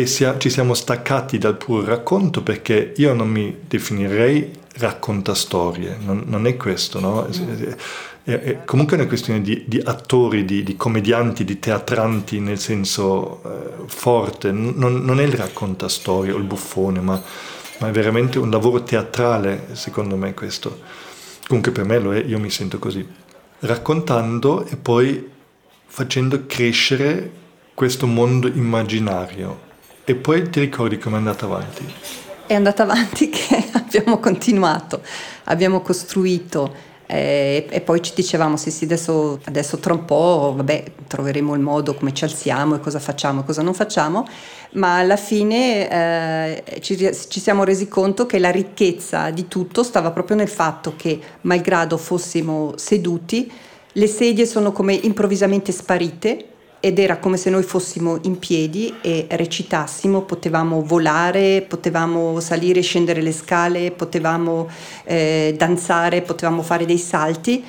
e 0.02 0.38
ci 0.38 0.50
siamo 0.50 0.76
staccati 0.76 1.38
dal 1.40 1.58
puro 1.58 1.86
racconto 1.86 2.44
perché 2.44 2.94
io 2.98 3.14
non 3.14 3.30
mi 3.30 3.56
definirei 3.68 4.52
racconta 4.78 5.34
storie, 5.34 5.98
non, 6.00 6.24
non 6.28 6.46
è 6.46 6.56
questo, 6.56 7.00
no? 7.00 7.26
È, 7.26 8.40
è, 8.40 8.64
comunque 8.66 8.96
è 8.96 9.00
una 9.00 9.08
questione 9.08 9.42
di, 9.42 9.64
di 9.66 9.82
attori, 9.84 10.46
di, 10.46 10.62
di, 10.62 10.76
commedianti, 10.76 11.44
di 11.44 11.58
teatranti 11.58 12.40
nel 12.40 12.60
senso 12.60 13.42
eh, 13.44 13.84
forte, 13.88 14.52
non, 14.52 15.04
non, 15.04 15.20
è 15.20 15.24
il 15.24 15.34
racconta 15.34 15.88
storie 15.88 16.32
o 16.32 16.38
il 16.38 16.44
buffone, 16.44 17.00
ma, 17.00 17.20
ma, 17.80 17.88
è 17.88 17.92
veramente 17.92 18.38
un 18.38 18.52
lavoro 18.52 18.84
teatrale, 18.84 19.70
secondo 19.72 20.16
me 20.16 20.34
questo. 20.34 20.80
Comunque 21.48 21.72
per 21.72 21.86
me 21.86 22.00
lo 22.00 22.14
è, 22.14 22.24
io 22.24 22.38
mi 22.38 22.50
sento 22.50 22.78
così. 22.78 23.08
Raccontando 23.60 24.66
e 24.66 24.76
poi 24.76 25.28
facendo 25.86 26.44
crescere 26.46 27.32
questo 27.74 28.06
mondo 28.06 28.48
immaginario. 28.48 29.67
E 30.10 30.16
poi 30.16 30.50
ti 30.50 30.62
ricordi 30.62 30.98
come 30.98 31.16
è 31.16 31.20
andata 31.20 31.44
avanti? 31.44 31.94
è 32.48 32.54
andata 32.54 32.84
avanti 32.84 33.28
che 33.30 33.62
abbiamo 33.74 34.20
continuato, 34.20 35.02
abbiamo 35.46 35.82
costruito 35.82 36.74
eh, 37.06 37.68
e 37.70 37.82
poi 37.82 38.02
ci 38.02 38.14
dicevamo 38.16 38.56
sì 38.56 38.72
sì 38.72 38.86
adesso, 38.86 39.40
adesso 39.44 39.78
tra 39.80 39.94
un 39.94 40.06
po' 40.06 40.54
vabbè 40.56 40.84
troveremo 41.08 41.54
il 41.56 41.60
modo 41.60 41.94
come 41.94 42.14
ci 42.14 42.24
alziamo 42.24 42.76
e 42.76 42.80
cosa 42.80 43.00
facciamo 43.00 43.42
e 43.42 43.44
cosa 43.46 43.62
non 43.62 43.74
facciamo 43.74 44.26
ma 44.74 44.98
alla 44.98 45.16
fine 45.16 45.90
eh, 45.90 46.82
ci, 46.82 46.98
ci, 46.98 47.40
siamo 47.40 47.64
resi 47.64 47.88
conto 47.88 48.26
che 48.26 48.40
la 48.40 48.52
ricchezza 48.52 49.30
di 49.30 49.48
tutto 49.48 49.84
stava 49.84 50.12
proprio 50.12 50.36
nel 50.36 50.50
fatto 50.50 50.96
che 50.98 51.20
malgrado 51.42 51.98
fossimo 51.98 52.74
seduti 52.76 53.50
le 53.94 54.08
sedie 54.08 54.46
sono 54.46 54.74
come 54.74 54.94
improvvisamente 54.94 55.72
sparite 55.72 56.46
ed 56.80 57.00
era 57.00 57.18
come 57.18 57.38
se 57.38 57.50
noi 57.50 57.64
fossimo 57.64 58.20
in 58.24 58.40
piedi 58.40 58.94
e 59.02 59.28
recitassimo, 59.30 60.22
potevamo 60.22 60.82
volare, 60.84 61.66
potevamo 61.68 62.40
salire 62.40 62.80
e 62.80 62.84
scendere 62.84 63.22
le 63.22 63.32
scale, 63.32 63.92
potevamo 63.92 64.70
eh, 65.04 65.56
danzare, 65.58 66.22
potevamo 66.22 66.62
fare 66.62 66.86
dei 66.86 66.98
salti 66.98 67.64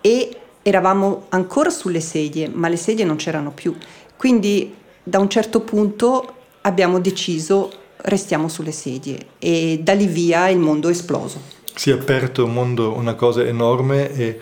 e 0.00 0.36
eravamo 0.62 1.26
ancora 1.30 1.70
sulle 1.70 2.00
sedie, 2.00 2.48
ma 2.48 2.68
le 2.68 2.76
sedie 2.76 3.04
non 3.04 3.16
c'erano 3.16 3.50
più. 3.50 3.74
Quindi 4.16 4.74
da 5.02 5.18
un 5.18 5.28
certo 5.28 5.60
punto 5.60 6.34
abbiamo 6.62 7.00
deciso 7.00 7.70
restiamo 8.02 8.48
sulle 8.48 8.72
sedie 8.72 9.26
e 9.38 9.80
da 9.82 9.92
lì 9.92 10.06
via 10.06 10.48
il 10.48 10.58
mondo 10.58 10.88
è 10.88 10.90
esploso. 10.90 11.60
Si 11.74 11.90
è 11.90 11.94
aperto 11.94 12.44
un 12.44 12.52
mondo, 12.52 12.92
una 12.92 13.14
cosa 13.14 13.42
enorme 13.44 14.12
e 14.12 14.38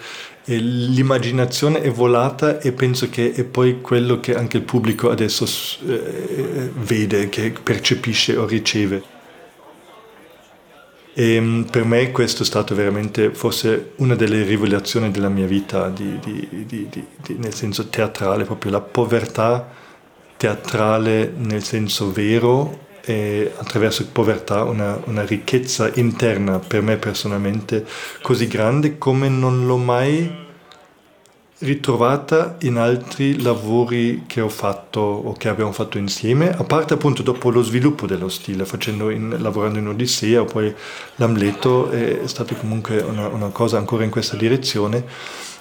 l'immaginazione 0.56 1.80
è 1.80 1.90
volata 1.90 2.60
e 2.60 2.72
penso 2.72 3.08
che 3.08 3.32
è 3.32 3.44
poi 3.44 3.80
quello 3.80 4.20
che 4.20 4.34
anche 4.34 4.56
il 4.56 4.62
pubblico 4.62 5.10
adesso 5.10 5.46
eh, 5.86 6.70
vede, 6.74 7.28
che 7.28 7.52
percepisce 7.62 8.36
o 8.36 8.46
riceve. 8.46 9.02
E 11.12 11.40
mm, 11.40 11.62
per 11.62 11.84
me 11.84 12.10
questo 12.12 12.42
è 12.42 12.46
stato 12.46 12.74
veramente 12.74 13.34
forse 13.34 13.92
una 13.96 14.14
delle 14.14 14.42
rivelazioni 14.42 15.10
della 15.10 15.28
mia 15.28 15.46
vita, 15.46 15.88
di, 15.88 16.18
di, 16.20 16.46
di, 16.66 17.06
nel 17.36 17.54
senso 17.54 17.88
teatrale, 17.88 18.44
proprio 18.44 18.72
la 18.72 18.80
povertà 18.80 19.68
teatrale 20.36 21.32
nel 21.36 21.62
senso 21.62 22.10
vero 22.10 22.88
e 23.02 23.52
attraverso 23.56 24.06
povertà 24.10 24.64
una, 24.64 25.00
una 25.06 25.24
ricchezza 25.24 25.90
interna 25.94 26.58
per 26.58 26.82
me 26.82 26.96
personalmente 26.96 27.86
così 28.22 28.46
grande 28.46 28.98
come 28.98 29.28
non 29.28 29.66
l'ho 29.66 29.76
mai 29.76 30.48
ritrovata 31.60 32.56
in 32.60 32.76
altri 32.76 33.42
lavori 33.42 34.24
che 34.26 34.40
ho 34.40 34.48
fatto 34.48 35.00
o 35.00 35.32
che 35.32 35.48
abbiamo 35.48 35.72
fatto 35.72 35.98
insieme, 35.98 36.50
a 36.50 36.64
parte 36.64 36.94
appunto 36.94 37.22
dopo 37.22 37.50
lo 37.50 37.62
sviluppo 37.62 38.06
dello 38.06 38.28
stile, 38.28 38.66
in, 38.86 39.36
lavorando 39.38 39.78
in 39.78 39.88
Odissea, 39.88 40.44
poi 40.44 40.74
l'Amleto 41.16 41.90
è 41.90 42.20
stato 42.24 42.54
comunque 42.54 43.00
una, 43.00 43.26
una 43.28 43.48
cosa 43.48 43.76
ancora 43.76 44.04
in 44.04 44.10
questa 44.10 44.36
direzione, 44.36 45.04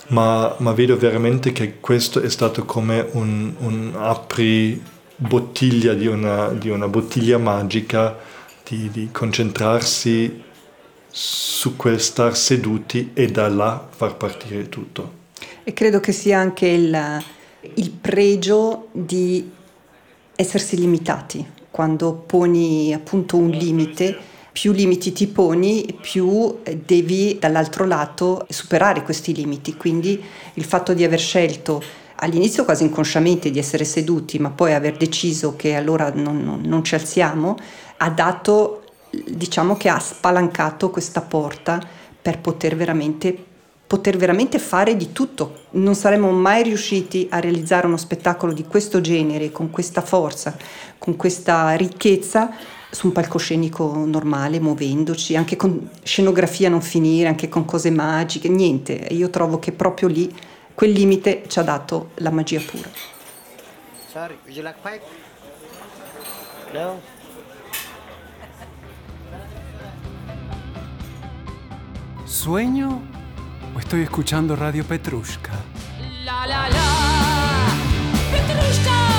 ma, 0.07 0.55
ma, 0.59 0.71
vedo 0.71 0.97
veramente 0.97 1.51
che 1.51 1.79
questo 1.79 2.21
è 2.21 2.29
stato 2.29 2.63
come 2.63 3.05
un, 3.11 3.53
un 3.59 3.91
apri 3.95 4.81
bottiglia 5.19 5.93
di 5.93 6.07
una, 6.07 6.49
di 6.49 6.69
una 6.69 6.87
bottiglia 6.87 7.37
magica, 7.37 8.17
di, 8.67 8.89
di 8.89 9.09
concentrarsi 9.11 10.43
su 11.11 11.75
quel 11.75 11.99
star 11.99 12.37
seduti 12.37 13.11
e 13.13 13.27
da 13.27 13.49
là 13.49 13.87
far 13.89 14.15
partire 14.15 14.69
tutto. 14.69 15.17
E 15.63 15.73
credo 15.73 15.99
che 15.99 16.13
sia 16.13 16.39
anche 16.39 16.67
il, 16.67 17.23
il 17.75 17.91
pregio 17.91 18.87
di 18.91 19.51
essersi 20.35 20.77
limitati. 20.77 21.45
Quando 21.69 22.13
poni 22.13 22.93
appunto 22.93 23.35
un 23.35 23.49
limite, 23.49 24.17
più 24.51 24.71
limiti 24.71 25.11
ti 25.11 25.27
poni, 25.27 25.97
più 25.99 26.59
devi 26.85 27.37
dall'altro 27.39 27.85
lato 27.85 28.45
superare 28.49 29.03
questi 29.03 29.33
limiti. 29.33 29.75
Quindi 29.75 30.21
il 30.53 30.63
fatto 30.63 30.93
di 30.93 31.03
aver 31.03 31.19
scelto 31.19 31.83
all'inizio 32.19 32.65
quasi 32.65 32.83
inconsciamente 32.83 33.49
di 33.51 33.59
essere 33.59 33.85
seduti, 33.85 34.39
ma 34.39 34.49
poi 34.49 34.73
aver 34.73 34.97
deciso 34.97 35.55
che 35.55 35.75
allora 35.75 36.11
non, 36.13 36.43
non, 36.43 36.61
non 36.63 36.83
ci 36.83 36.95
alziamo, 36.95 37.57
ha 37.97 38.09
dato, 38.09 38.83
diciamo 39.09 39.75
che 39.75 39.89
ha 39.89 39.99
spalancato 39.99 40.89
questa 40.89 41.21
porta 41.21 41.81
per 42.21 42.39
poter 42.39 42.75
veramente 42.75 43.47
poter 43.89 44.17
veramente 44.17 44.59
fare 44.59 44.95
di 44.95 45.11
tutto. 45.11 45.61
Non 45.71 45.95
saremmo 45.95 46.29
mai 46.29 46.61
riusciti 46.61 47.27
a 47.31 47.39
realizzare 47.39 47.87
uno 47.87 47.97
spettacolo 47.97 48.53
di 48.53 48.63
questo 48.65 49.01
genere, 49.01 49.51
con 49.51 49.71
questa 49.71 50.01
forza, 50.01 50.55
con 50.99 51.15
questa 51.15 51.73
ricchezza, 51.73 52.51
su 52.91 53.07
un 53.07 53.13
palcoscenico 53.13 54.05
normale, 54.05 54.59
muovendoci, 54.59 55.35
anche 55.35 55.55
con 55.55 55.89
scenografia 56.03 56.69
non 56.69 56.83
finire, 56.83 57.29
anche 57.29 57.49
con 57.49 57.65
cose 57.65 57.89
magiche, 57.89 58.47
niente. 58.47 58.93
Io 59.09 59.31
trovo 59.31 59.57
che 59.57 59.71
proprio 59.71 60.07
lì 60.07 60.31
Quel 60.79 60.91
limite 60.93 61.43
ci 61.49 61.59
ha 61.59 61.61
dato 61.61 62.11
la 62.19 62.29
magia 62.29 62.61
pura. 62.61 62.89
Sorry, 64.07 64.37
would 64.45 64.55
you 64.55 64.63
like 64.63 64.79
pipe? 64.81 65.03
No? 66.71 67.01
¿Sueño 72.23 73.01
o 73.75 73.77
estoy 73.77 74.03
escuchando 74.03 74.55
Radio 74.55 74.85
Petrushka? 74.85 75.51
La 76.23 76.45
la 76.47 76.69
la, 76.69 77.67
Petrushka! 78.31 79.18